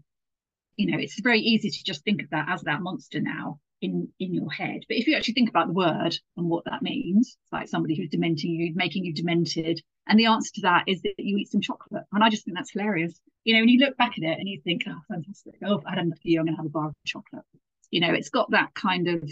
[0.79, 4.07] you know, it's very easy to just think of that as that monster now in
[4.17, 4.85] in your head.
[4.87, 7.97] But if you actually think about the word and what that means, it's like somebody
[7.97, 11.51] who's dementing you, making you demented, and the answer to that is that you eat
[11.51, 12.05] some chocolate.
[12.13, 13.19] And I just think that's hilarious.
[13.43, 15.55] You know, when you look back at it and you think, oh, fantastic.
[15.65, 17.43] Oh, I had enough you, I'm going to have a bar of chocolate.
[17.91, 19.29] You know, it's got that kind of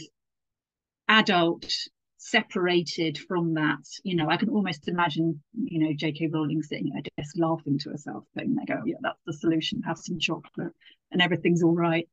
[1.07, 1.71] adult
[2.17, 3.79] separated from that.
[4.03, 6.27] You know, I can almost imagine, you know, J.K.
[6.27, 9.81] Rowling sitting at a desk laughing to herself, saying, they go, yeah, that's the solution.
[9.83, 10.73] Have some chocolate
[11.11, 12.07] and everything's all right.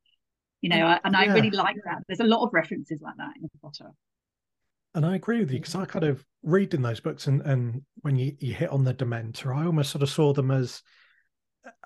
[0.60, 2.02] You know, I- and I really like that.
[2.06, 3.90] There's a lot of references like that in the Potter.
[4.94, 7.82] And I agree with you because I kind of read in those books, and, and
[8.02, 10.82] when you, you hit on the Dementor, I almost sort of saw them as,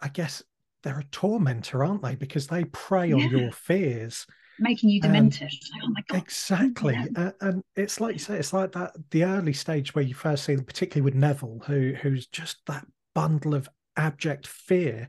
[0.03, 0.43] I guess,
[0.83, 2.17] they're a tormentor, aren't they?
[2.17, 3.29] Because they prey on Yeah.
[3.31, 4.27] your fears.
[4.61, 5.51] Making you Um, demented.
[5.73, 6.23] Like, oh my god!
[6.23, 7.07] Exactly, Yeah.
[7.17, 10.45] and, and it's like you say, it's like that the early stage where you first
[10.45, 15.09] see them, particularly with Neville, who who's just that bundle of abject fear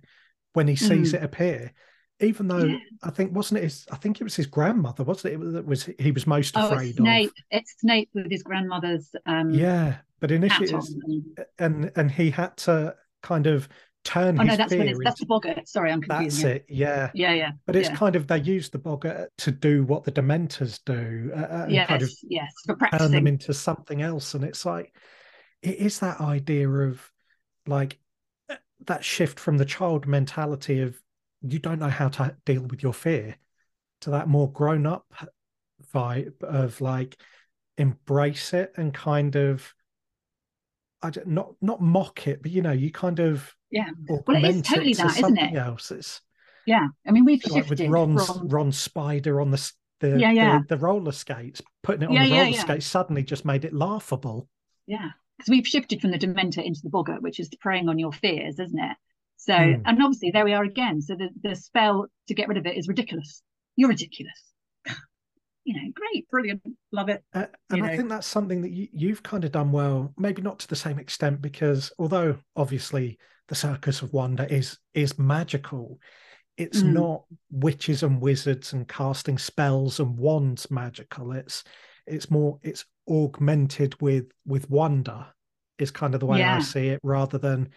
[0.53, 1.15] when he sees Mm.
[1.15, 1.73] it appear.
[2.21, 2.77] Even though Yeah.
[3.03, 5.53] I think wasn't it his, I think it was his grandmother, wasn't it?
[5.53, 7.27] That was he was most Oh, afraid it's Snape.
[7.29, 7.33] of.
[7.51, 10.79] It's Snape with his grandmother's um, Yeah, but initially, hat on.
[10.81, 13.69] it's, and- and and he had to kind of
[14.03, 15.67] turn Oh his no, that's fear when it's that's the boggart.
[15.67, 16.47] Sorry, I'm that's confusing.
[16.47, 16.65] it.
[16.69, 17.95] Yeah, Yeah, yeah, but it's yeah.
[17.95, 21.87] kind of they use the boggart to do what the Dementors do, uh, uh, yes,
[21.87, 24.33] kind of yes, for turn them into something else.
[24.33, 24.95] And it's like
[25.61, 27.11] it is that idea of
[27.67, 27.99] like
[28.49, 30.99] uh, that shift from the child mentality of
[31.41, 33.35] you don't know how to deal with your fear
[34.01, 35.05] to that more grown up
[35.93, 37.17] vibe of like
[37.77, 39.73] embrace it and kind of
[41.01, 43.89] I don't, not not mock it, but you know, you kind of Yeah.
[44.07, 45.55] Well, it is totally it to that, isn't it?
[45.55, 45.91] else.
[45.91, 46.21] It's
[46.65, 50.31] Yeah, I mean we've like with shifted Ron's from Ron Spider on the the, Yeah,
[50.31, 50.59] yeah.
[50.59, 53.73] the the roller skates, putting it on Yeah, the roller skates suddenly just made it
[53.73, 54.47] laughable.
[54.87, 58.11] yeah because we've shifted from the dementor into the boggart, which is preying on your
[58.11, 58.97] fears, isn't it?
[59.37, 59.81] So Mm.
[59.85, 61.01] and obviously there we are again.
[61.01, 63.41] So the the spell to get rid of it is ridiculous.
[63.75, 64.48] You're ridiculous.
[65.69, 67.23] You know, great, brilliant, love it.
[67.31, 70.41] Uh, and You I think that's something that you, you've kind of done well, maybe
[70.41, 75.99] not to the same extent, because although obviously the Circus of Wonder is is magical,
[76.57, 76.93] it's Mm.
[76.93, 81.33] not witches and wizards and casting spells and wands magical.
[81.33, 81.63] It's
[82.07, 85.27] it's more it's augmented with with wonder
[85.77, 87.69] is kind of the way I see it, rather than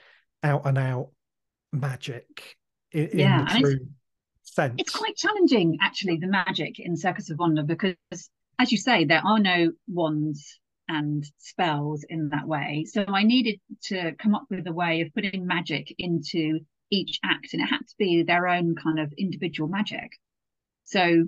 [0.43, 1.11] out and out
[1.73, 2.57] magic
[2.91, 3.79] in, in Yeah, the and true
[4.79, 7.97] It's quite challenging, actually, the magic in Circus of Wonder because,
[8.59, 12.85] as you say, there are no wands and spells in that way.
[12.87, 17.55] So I needed to come up with a way of putting magic into each act,
[17.55, 20.11] and it had to be their own kind of individual magic.
[20.85, 21.25] So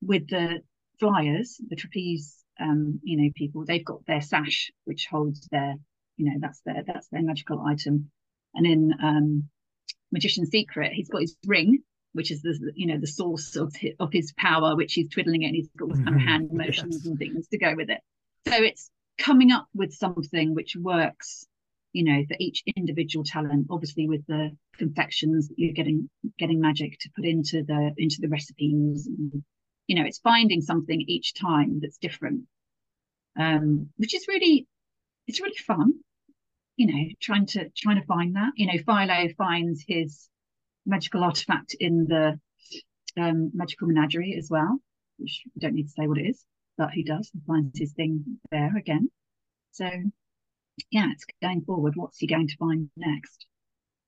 [0.00, 0.60] with the
[0.98, 5.74] flyers, the trapeze, um, you know, people, they've got their sash, which holds their,
[6.16, 8.10] you know, that's their that's their magical item.
[8.54, 9.50] And in um,
[10.10, 11.82] Magician's Secret, he's got his ring,
[12.16, 15.42] which is the you know the source of his, of his power, which he's twiddling
[15.42, 17.06] it, and he's got all kind of Mhm, hand motions yes.
[17.06, 18.00] and things to go with it.
[18.48, 21.46] So it's coming up with something which works,
[21.92, 23.68] you know, for each individual talent.
[23.70, 29.06] Obviously, with the confections, you're getting getting magic to put into the into the recipes.
[29.06, 29.44] And,
[29.86, 32.44] you know, it's finding something each time that's different,
[33.38, 34.66] um, which is really
[35.26, 35.94] it's really fun.
[36.76, 38.52] You know, trying to trying to find that.
[38.56, 40.28] You know, Phyllo finds his
[40.86, 42.38] magical artifact in the
[43.16, 44.78] um, magical menagerie as well,
[45.18, 46.44] which we don't need to say what it is,
[46.78, 47.30] but he does.
[47.32, 49.10] He finds his thing there again.
[49.72, 49.88] So,
[50.90, 51.94] yeah, it's going forward.
[51.96, 53.46] What's he going to find next?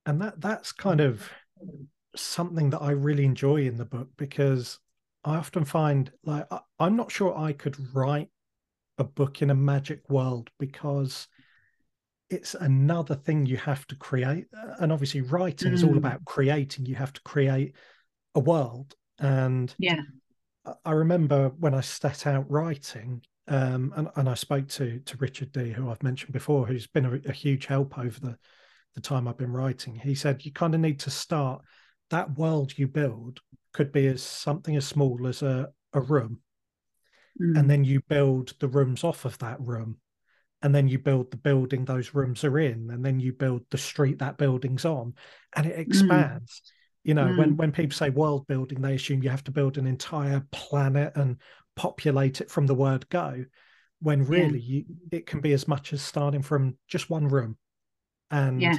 [0.09, 1.29] and that that's kind of
[2.17, 4.79] something that I really enjoy in the book because
[5.23, 8.31] I often find like I, I'm not sure I could write
[8.97, 11.29] a book in a magic world because
[12.31, 15.99] it's another thing you have to create Uh, and obviously writing is all Mm.
[15.99, 17.75] about creating you have to create
[18.35, 20.03] a world and Yeah.
[20.65, 25.17] I- I remember when I set out writing, um, and, and I spoke to to
[25.17, 28.39] Richard D, who I've mentioned before, who's been a, a huge help over the
[28.95, 29.95] the time I've been writing.
[29.95, 31.65] He said you kind of need to start
[32.11, 33.41] that world you build
[33.73, 36.43] could be as something as small as a, a room,
[37.41, 37.59] Mm.
[37.59, 40.01] and then you build the rooms off of that room,
[40.63, 43.79] and then you build the building those rooms are in, and then you build the
[43.79, 45.15] street that building's on,
[45.55, 46.63] and it expands.
[47.05, 49.87] You know, when when people say world building, they assume you have to build an
[49.87, 51.37] entire planet and
[51.77, 53.45] populate it from the word go.
[54.01, 54.29] When Yeah.
[54.29, 57.57] really, you, it can be as much as starting from just one room.
[58.31, 58.77] And Yeah.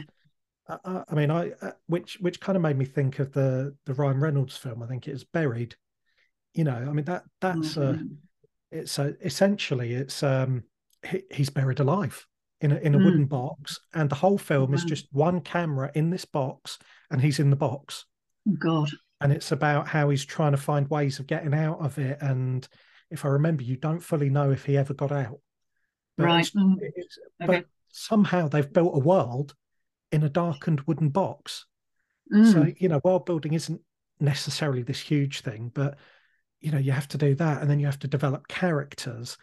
[0.68, 3.94] I, I- mean, I uh, which which kind of made me think of the the
[3.94, 4.84] Ryan Reynolds film.
[4.84, 5.76] I think it is Buried.
[6.54, 8.18] You know, I mean that that's uh, Mm.
[8.72, 10.64] it's a essentially it's um
[11.08, 12.26] he, he's buried alive
[12.62, 13.06] in a in a Mm.
[13.06, 16.78] wooden box, and the whole film is just one camera in this box,
[17.10, 18.06] and he's in the box
[18.48, 18.90] Oh, God.
[19.22, 22.18] and it's about how he's trying to find ways of getting out of it.
[22.22, 22.68] And
[23.10, 25.40] if I remember, you don't fully know if he ever got out.
[26.18, 26.46] But Right.
[26.46, 26.82] it's- Mm.
[26.82, 27.48] it's- Okay.
[27.62, 29.56] But somehow they've built a world
[30.12, 31.66] in a darkened wooden box.
[32.34, 32.52] Mm.
[32.52, 33.82] So you know, world building isn't
[34.20, 35.98] necessarily this huge thing, but
[36.60, 39.38] you know, you have to do that, and then you have to develop characters.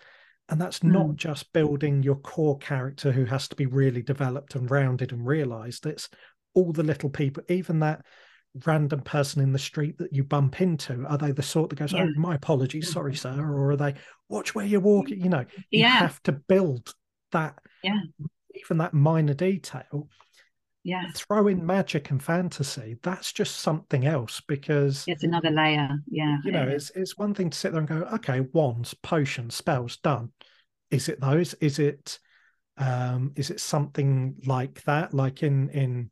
[0.48, 1.16] And that's not Mm.
[1.16, 5.86] just building your core character who has to be really developed and rounded and realized.
[5.86, 6.08] It's
[6.54, 8.04] all the little people, even that
[8.64, 11.04] random person in the street that you bump into.
[11.06, 12.04] Are they the sort that goes, Yeah.
[12.04, 13.38] Oh, my apologies, sorry, sir?
[13.38, 13.94] Or are they,
[14.28, 15.20] watch where you're walking?
[15.20, 15.98] You know, you Yeah.
[15.98, 16.94] have to build
[17.32, 18.00] that, Yeah.
[18.54, 20.08] even that minor detail.
[20.86, 21.02] Yeah.
[21.16, 25.90] throw in magic and fantasy, that's just something else because it's another layer.
[26.08, 26.38] Yeah.
[26.44, 29.96] You know, it's it's one thing to sit there and go, okay, wands, potions, spells,
[29.96, 30.30] done.
[30.92, 31.54] Is it those?
[31.54, 32.20] Is it
[32.78, 35.12] um is it something like that?
[35.12, 36.10] Like in in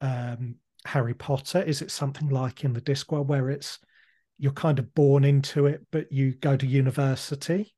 [0.00, 1.62] um Harry Potter?
[1.62, 3.78] Is it something like in the Discworld where it's
[4.36, 7.72] you're kind of born into it, but you go to university?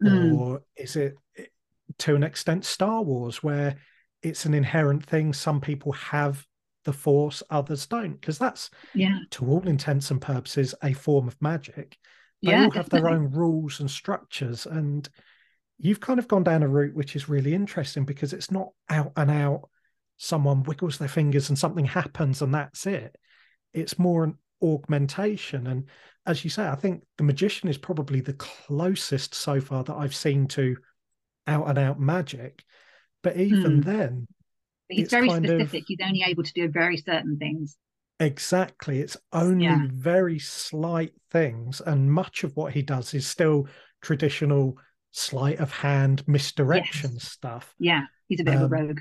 [0.00, 0.38] Mm.
[0.38, 1.16] Or is it
[1.98, 3.78] to an extent Star Wars, where
[4.22, 5.32] it's an inherent thing?
[5.32, 6.46] Some people have
[6.84, 11.40] the Force, others don't, because that's, yeah, to all intents and purposes, a form of
[11.40, 11.98] magic.
[12.42, 13.00] They yeah, all have definitely.
[13.00, 14.66] their own rules and structures.
[14.66, 15.08] And
[15.78, 19.12] you've kind of gone down a route which is really interesting because it's not out
[19.16, 19.68] and out
[20.16, 23.16] someone wiggles their fingers and something happens and that's it.
[23.72, 25.66] It's more an augmentation.
[25.66, 25.88] And
[26.26, 30.14] as you say, I think the magician is probably the closest so far that I've
[30.14, 30.76] seen to
[31.46, 32.62] out and out magic.
[33.22, 33.84] But even mm.
[33.84, 34.26] then,
[34.88, 35.82] he's very specific.
[35.82, 37.76] Of, he's only able to do very certain things.
[38.18, 39.00] Exactly.
[39.00, 39.86] It's only yeah.
[39.90, 41.80] very slight things.
[41.80, 43.66] And much of what he does is still
[44.02, 44.76] traditional
[45.12, 47.24] sleight of hand misdirection yes.
[47.24, 47.74] stuff.
[47.78, 48.02] Yeah.
[48.28, 49.00] He's a bit um, of a um, rogue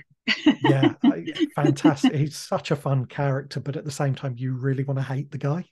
[0.63, 0.93] yeah,
[1.55, 2.13] fantastic.
[2.13, 5.32] He's such a fun character, but at the same time, you really want to hate
[5.32, 5.65] the guy.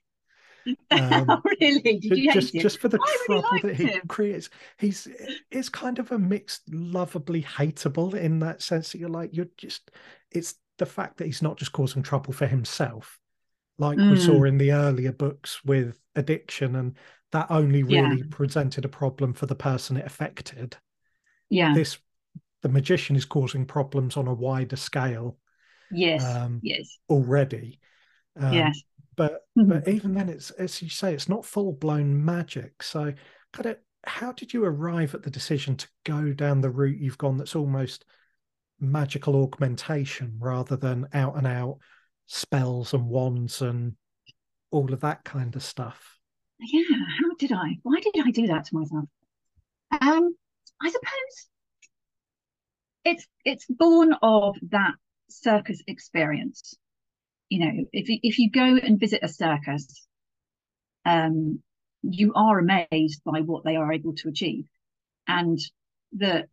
[0.91, 1.81] Um, really?
[1.81, 4.01] Did you just, hate just for the I trouble really that he him.
[4.07, 4.49] creates?
[4.77, 5.07] He's
[5.51, 9.91] it's kind of a mixed, lovably hateable in that sense that you're like you're just.
[10.31, 13.19] It's the fact that he's not just causing trouble for himself,
[13.77, 14.11] like mm.
[14.11, 14.47] we saw mm.
[14.49, 16.97] in the earlier books with addiction, and
[17.31, 18.23] that only really yeah.
[18.29, 20.77] presented a problem for the person it affected.
[21.49, 21.73] Yeah.
[21.73, 21.97] This
[22.63, 25.37] the magician is causing problems on a wider scale.
[25.91, 26.23] Yes.
[26.23, 26.97] Um, yes.
[27.09, 27.79] Already.
[28.39, 28.81] Um, yes.
[29.17, 29.69] But mm-hmm.
[29.69, 32.81] but even then, it's as you say, it's not full blown magic.
[32.83, 33.13] So,
[33.51, 37.17] kind of, how did you arrive at the decision to go down the route you've
[37.17, 37.37] gone?
[37.37, 38.05] That's almost
[38.79, 41.79] magical augmentation rather than out and out
[42.27, 43.95] spells and wands and
[44.69, 46.17] all of that kind of stuff.
[46.59, 46.83] Yeah.
[47.21, 47.77] How did I?
[47.83, 49.05] Why did I do that to myself?
[49.99, 50.35] Um,
[50.81, 51.49] I suppose
[53.05, 54.93] it's it's born of that
[55.29, 56.75] circus experience.
[57.49, 60.07] You know, if if you go and visit a circus,
[61.05, 61.61] um,
[62.01, 64.65] you are amazed by what they are able to achieve,
[65.27, 65.57] and
[66.13, 66.47] that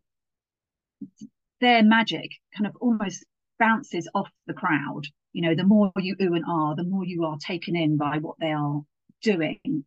[1.61, 3.25] their magic kind of almost
[3.59, 5.03] bounces off the crowd.
[5.33, 8.19] You know, the more you ooh and ah, the more you are taken in by
[8.19, 8.81] what they are
[9.21, 9.85] doing.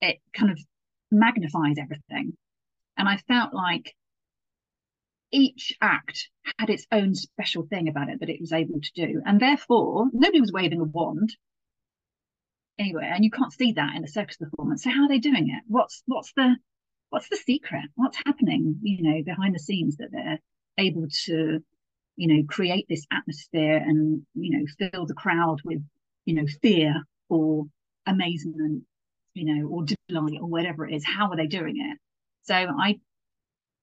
[0.00, 0.58] It kind of
[1.10, 2.36] magnifies everything.
[2.96, 3.94] And I felt like
[5.30, 9.22] each act had its own special thing about it that it was able to do.
[9.24, 11.36] And therefore, nobody was waving a wand
[12.78, 14.84] anywhere, and you can't see that in a circus performance.
[14.84, 15.62] So how are they doing it?
[15.66, 16.56] What's what's the
[17.10, 17.84] what's the secret?
[17.94, 20.40] What's happening, you know, behind the scenes that they're
[20.78, 21.60] able to,
[22.16, 25.78] you know, create this atmosphere and, you know, fill the crowd with,
[26.24, 26.94] you know, fear
[27.28, 27.66] or
[28.06, 28.82] amazement,
[29.34, 31.04] you know, or delight or whatever it is.
[31.04, 31.98] How are they doing it?
[32.42, 32.96] So I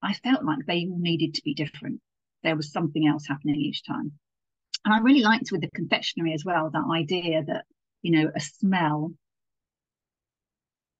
[0.03, 2.01] I felt like they all needed to be different.
[2.43, 4.13] There was something else happening each time.
[4.83, 7.65] And I really liked with the confectionery as well, that idea that,
[8.01, 9.13] you know, a smell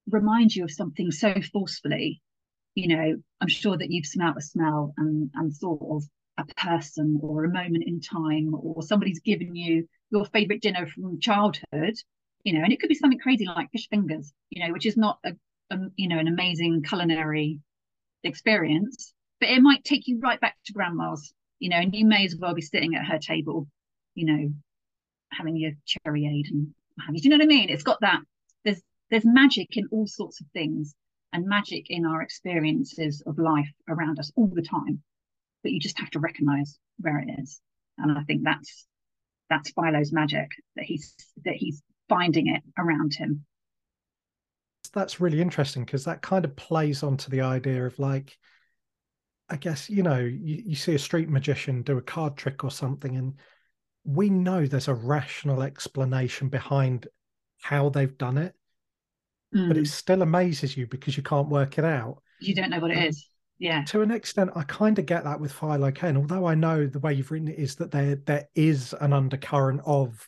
[0.10, 2.22] reminds you of something so forcefully.
[2.76, 6.04] You know, I'm sure that you've smelled a smell and, and thought of
[6.38, 11.20] a person or a moment in time, or somebody's given you your favorite dinner from
[11.20, 11.96] childhood,
[12.44, 14.96] you know, and it could be something crazy like fish fingers, you know, which is
[14.98, 15.34] not a,
[15.72, 17.60] a you know, an amazing culinary
[18.24, 22.26] experience, but it might take you right back to grandma's, you know, and you may
[22.26, 23.68] as well be sitting at her table,
[24.16, 24.54] you know,
[25.32, 26.74] having your cherryade and
[27.06, 27.22] have you.
[27.22, 27.70] Do you know what I mean?
[27.70, 28.22] It's got that.
[28.64, 30.96] There's there's magic in all sorts of things
[31.34, 35.02] and magic in our experiences of life around us all the time.
[35.64, 37.62] But you just have to recognize where it is.
[37.98, 38.86] And I think that's
[39.50, 41.14] that's Phyllo's magic that he's
[41.46, 43.46] that he's finding it around him
[44.94, 48.38] that's really interesting because that kind of plays onto the idea of like
[49.50, 52.72] i guess you know you, you see a street magician do a card trick or
[52.72, 53.36] something and
[54.04, 57.08] we know there's a rational explanation behind
[57.62, 58.56] how they've done it
[59.56, 59.68] mm.
[59.68, 59.88] but it mm.
[59.88, 63.04] still amazes you because you can't work it out you don't know what it um,
[63.04, 63.28] is
[63.60, 66.88] yeah to an extent i kind of get that with Phyllo Cane although i know
[66.88, 70.28] the way you've written it is that there there is an undercurrent of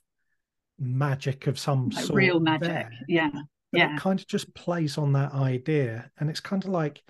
[0.80, 2.92] magic of some like sort real magic there.
[3.08, 3.32] yeah
[3.74, 3.96] yeah.
[3.96, 6.12] it kind of just plays on that idea.
[6.20, 7.02] And it's kind of like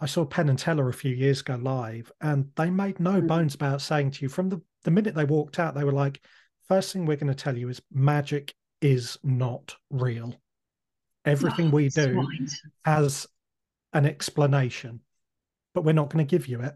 [0.00, 3.26] I saw Penn and Teller a few years ago live, and they made no mm-hmm.
[3.26, 6.20] bones about saying to you from the, the minute they walked out, they were like,
[6.68, 10.34] first thing we're going to tell you is magic is not real.
[11.24, 12.50] Everything we do right.
[12.84, 13.28] has
[13.92, 15.00] an explanation,
[15.72, 16.74] but we're not going to give you it.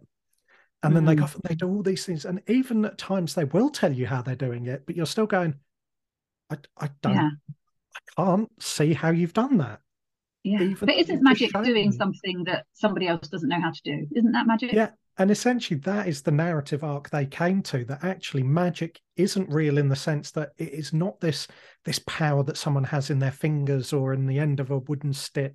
[0.84, 3.70] And then they often they do all these things, and even at times they will
[3.70, 5.54] tell you how they're doing it, but you're still going,
[6.48, 7.30] I, I don't, Yeah.
[7.96, 9.80] I can't see how you've done that.
[10.42, 10.62] Yeah.
[10.62, 11.96] Even But isn't magic doing me.
[11.96, 14.06] something that somebody else doesn't know how to do?
[14.14, 14.72] Isn't that magic?
[14.72, 19.48] Yeah, and essentially that is the narrative arc they came to that actually magic isn't
[19.50, 21.48] real in the sense that it is not this
[21.84, 25.12] this power that someone has in their fingers or in the end of a wooden
[25.12, 25.54] stick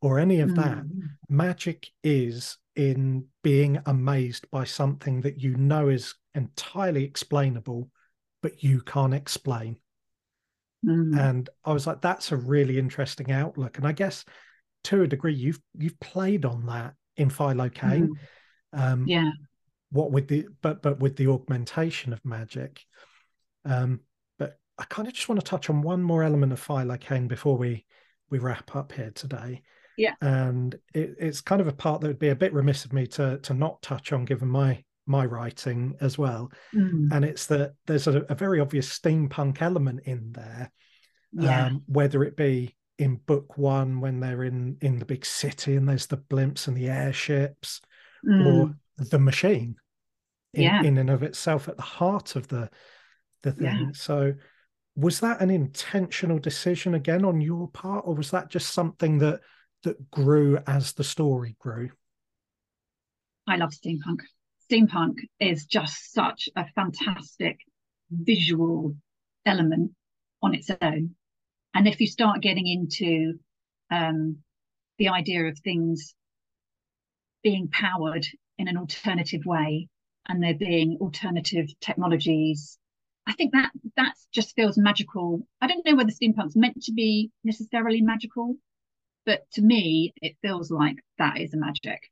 [0.00, 1.00] or any of that Mm.
[1.28, 7.90] magic is in being amazed by something that you know is entirely explainable
[8.42, 9.76] but you can't explain
[10.86, 11.18] Mm.
[11.18, 14.24] and i was like that's a really interesting outlook and i guess
[14.84, 18.14] to a degree you've you've played on that in Phyllo Cane
[18.74, 18.80] Mm.
[18.92, 19.30] um Yeah.
[19.90, 22.84] what with the but but with the augmentation of magic
[23.64, 24.00] um
[24.38, 27.26] but i kind of just want to touch on one more element of Phyllo Cane
[27.26, 27.84] before we
[28.30, 29.62] we wrap up here today
[29.96, 30.14] Yeah.
[30.20, 33.06] and it, it's kind of a part that would be a bit remiss of me
[33.08, 37.08] to to not touch on given my my writing as well Mm.
[37.12, 40.70] and it's that there's a, a very obvious steampunk element in there
[41.32, 41.66] Yeah.
[41.66, 45.88] um, whether it be in book one when they're in in the big city and
[45.88, 47.80] there's the blimps and the airships
[48.26, 48.46] Mm.
[48.46, 49.76] or the machine
[50.52, 50.82] in, Yeah.
[50.82, 52.68] in and of itself at the heart of the
[53.42, 53.90] the thing Yeah.
[53.94, 54.34] so
[54.96, 59.40] was that an intentional decision again on your part or was that just something that
[59.84, 61.90] that grew as the story grew
[63.46, 64.20] I love steampunk.
[64.70, 67.58] Steampunk is just such a fantastic
[68.10, 68.94] visual
[69.46, 69.92] element
[70.42, 71.14] on its own.
[71.74, 73.38] And if you start getting into
[73.90, 74.38] um,
[74.98, 76.14] the idea of things
[77.42, 78.26] being powered
[78.58, 79.88] in an alternative way
[80.26, 82.78] and there being alternative technologies,
[83.26, 85.46] I think that that just feels magical.
[85.60, 88.56] I don't know whether steampunk's meant to be necessarily magical,
[89.24, 92.10] but to me, it feels like that is a magic.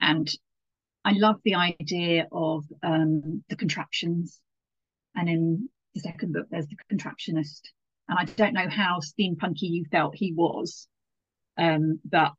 [0.00, 0.30] And
[1.04, 4.40] I love the idea of um, the contraptions.
[5.14, 7.62] And in the second book, there's the contraptionist.
[8.08, 10.86] And I don't know how steampunky you felt he was,
[11.58, 12.32] um, but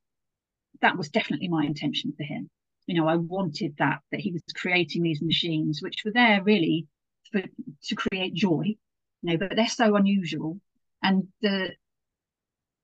[0.82, 2.50] that was definitely my intention for him.
[2.86, 6.88] You know, I wanted that, that he was creating these machines, which were there really
[7.32, 8.78] for, to create joy, you
[9.24, 10.60] know, but they're so unusual.
[11.02, 11.72] And the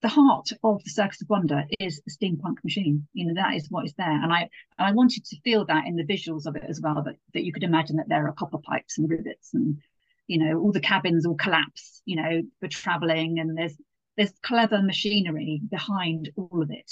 [0.01, 3.07] the heart of the Circus of Wonder is the steampunk machine.
[3.13, 4.11] You know, that is what is there.
[4.11, 4.41] And I
[4.77, 7.43] and I wanted to feel that in the visuals of it as well, that, that
[7.43, 9.77] you could imagine that there are copper pipes and rivets and,
[10.27, 13.75] you know, all the cabins all collapse, you know, for traveling and there's
[14.15, 16.91] there's clever machinery behind all of it.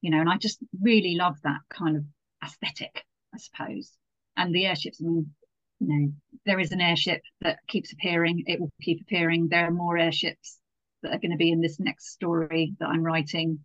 [0.00, 2.04] You know, and I just really love that kind of
[2.44, 3.04] aesthetic,
[3.34, 3.92] I suppose.
[4.36, 5.34] And the airships, I mean,
[5.80, 6.12] you know,
[6.46, 9.48] there is an airship that keeps appearing, it will keep appearing.
[9.48, 10.59] There are more airships
[11.02, 13.60] that are going to be in this next story that I'm writing.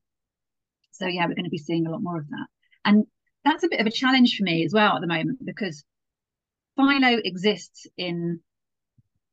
[0.92, 2.48] So yeah, we're going to be seeing a lot more of that.
[2.86, 3.06] And
[3.44, 5.84] that's a bit of a challenge for me as well at the moment because
[6.78, 8.40] Phyllo exists in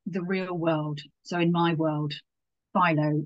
[0.05, 0.99] the real world.
[1.23, 2.13] So in my world,
[2.75, 3.25] Phyllo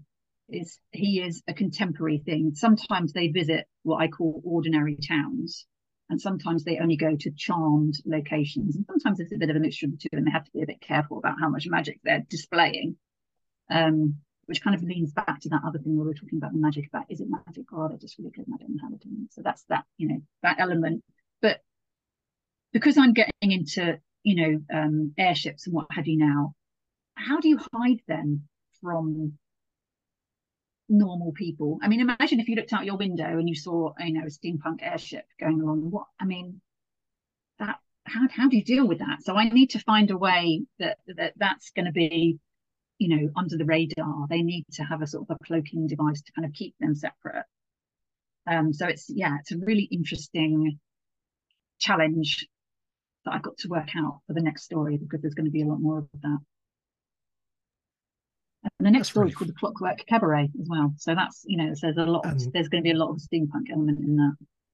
[0.49, 2.53] is he is a contemporary thing.
[2.55, 5.65] Sometimes they visit what I call ordinary towns,
[6.09, 8.75] and sometimes they only go to charmed locations.
[8.75, 10.51] And sometimes it's a bit of a mixture of the two, and they have to
[10.51, 12.97] be a bit careful about how much magic they're displaying.
[13.69, 14.17] Um,
[14.48, 16.60] which kind of leans back to that other thing where we we're talking about the
[16.60, 18.82] magic about is it magic or are they just really good and I don't know
[18.82, 19.34] how they're doing it.
[19.34, 21.04] So that's that, you know, that element.
[21.41, 21.62] But
[22.74, 26.56] because I'm getting into, you know, um, airships and what have you now,
[27.16, 28.48] how do you hide them
[28.82, 29.34] from
[30.88, 31.80] normal people?
[31.84, 34.30] I mean, imagine if you looked out your window and you saw, you know, a
[34.30, 35.91] steampunk airship going along.
[35.91, 36.62] What I mean,
[37.60, 39.24] that how how do you deal with that?
[39.24, 42.39] So I need to find a way that that that's going to be
[43.00, 44.26] you know, under the radar.
[44.30, 46.95] They need to have a sort of a cloaking device to kind of keep them
[46.95, 47.45] separate.
[48.48, 50.80] Um, so it's yeah, it's a really interesting
[51.80, 52.48] challenge
[53.26, 55.62] that I've got to work out for the next story because there's going to be
[55.64, 56.38] a lot more of that.
[58.80, 60.93] And the next That's story is called the Clockwork Cabaret as well.
[60.98, 62.26] So that's you know, so there's a lot.
[62.26, 64.34] Of, And- there's going to be a lot of steampunk element in that.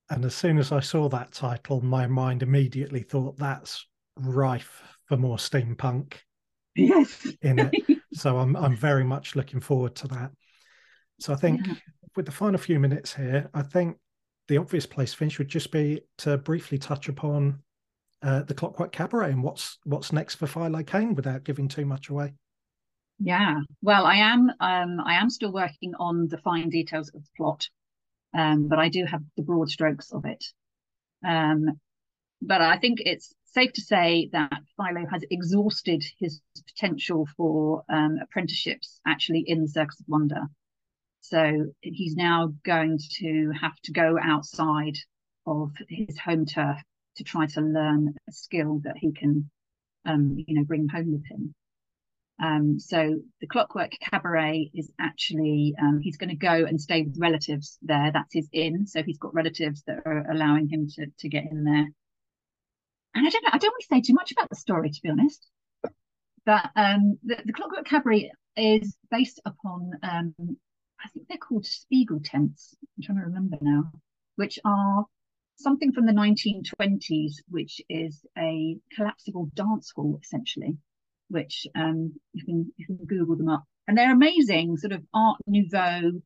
[0.10, 5.16] and as soon as i saw that title my mind immediately thought that's rife for
[5.18, 6.16] more steampunk
[6.76, 7.26] Yes.
[7.42, 7.74] in it
[8.14, 10.32] so i'm i'm very much looking forward to that
[11.20, 11.74] so i think Yeah.
[12.16, 13.98] with the final few minutes here i think
[14.48, 17.60] the obvious place to finish would just be to briefly touch upon
[18.22, 22.10] uh, the clockwork cabaret and what's what's next for Phyllo Cane without giving too much
[22.10, 22.34] away
[23.20, 27.30] Yeah, well, I am um, I am still working on the fine details of the
[27.38, 27.70] plot,
[28.34, 30.44] um, but I do have the broad strokes of it.
[31.26, 31.80] Um,
[32.42, 38.18] but I think it's safe to say that Phyllo has exhausted his potential for um,
[38.22, 40.42] apprenticeships actually in the Circus of Wonder.
[41.22, 44.98] So he's now going to have to go outside
[45.46, 46.78] of his home turf
[47.18, 49.50] to try to learn a skill that he can,
[50.06, 51.54] um, you know, bring home with him.
[52.44, 57.20] Um, so the Clockwork Cabaret is actually um, he's going to go and stay with
[57.20, 58.12] relatives there.
[58.12, 58.88] That's his inn.
[58.88, 61.88] So he's got relatives that are allowing him to to get in there.
[63.16, 63.50] And I don't know.
[63.54, 65.48] I don't want to say too much about the story, to be honest.
[66.46, 70.36] But um, the, the Clockwork Cabaret is based upon um,
[71.04, 72.76] I think they're called Spiegeltents.
[72.82, 73.92] I'm trying to remember now,
[74.36, 75.06] which are
[75.58, 80.78] something from the 1920s, which is a collapsible dance hall essentially
[81.34, 85.38] which um, you can you can Google them up, and they're amazing, sort of Art
[85.48, 86.22] Nouveau.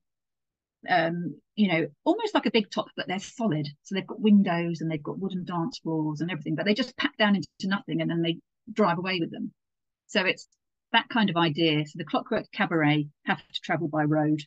[0.89, 3.67] Um, you know, almost like a big top, but they're solid.
[3.83, 6.95] So they've got windows and they've got wooden dance floors and everything, but they just
[6.97, 8.37] pack down into nothing and then they
[8.71, 9.51] drive away with them.
[10.07, 10.47] So it's
[10.93, 11.85] that kind of idea.
[11.85, 14.41] So the Clockwork Cabaret have to travel by road,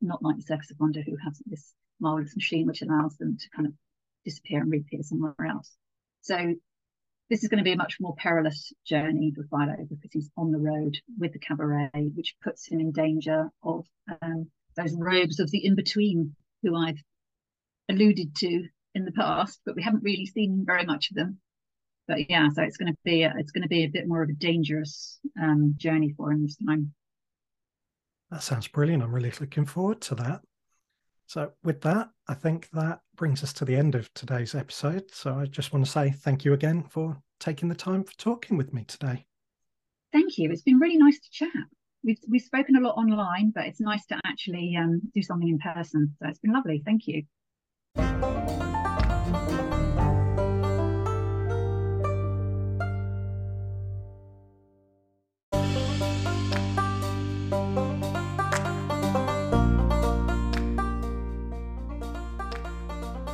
[0.00, 3.50] not like the Circus of Wonder, who has this marvelous machine which allows them to
[3.54, 3.72] kind of
[4.24, 5.70] disappear and reappear somewhere else.
[6.22, 6.54] So
[7.30, 10.50] this is going to be a much more perilous journey for Phyllo because he's on
[10.50, 13.86] the road with the cabaret, which puts him in danger of
[14.20, 14.50] um,
[14.82, 17.02] those robes of the in between who I've
[17.88, 21.38] alluded to in the past, but we haven't really seen very much of them.
[22.08, 24.22] But yeah, so it's going to be a, it's going to be a bit more
[24.22, 26.92] of a dangerous um, journey for him this time.
[28.30, 29.02] That sounds brilliant.
[29.02, 30.42] I'm really looking forward to that.
[31.26, 35.12] So, with that, I think that brings us to the end of today's episode.
[35.12, 38.56] So, I just want to say thank you again for taking the time for talking
[38.56, 39.26] with me today.
[40.12, 40.50] Thank you.
[40.50, 41.50] It's been really nice to chat.
[42.02, 45.58] We've we've spoken a lot online, but it's nice to actually um, do something in
[45.58, 46.14] person.
[46.18, 46.82] So it's been lovely.
[46.84, 47.24] Thank you.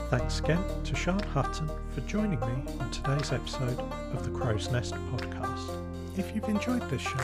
[0.09, 3.79] Thanks again to Sharn Hutton for joining me on today's episode
[4.12, 6.19] of the Crow's Nest podcast.
[6.19, 7.19] If you've enjoyed this show,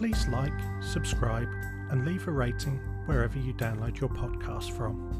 [0.00, 1.46] please like, subscribe,
[1.90, 5.19] and leave a rating wherever you download your podcast from.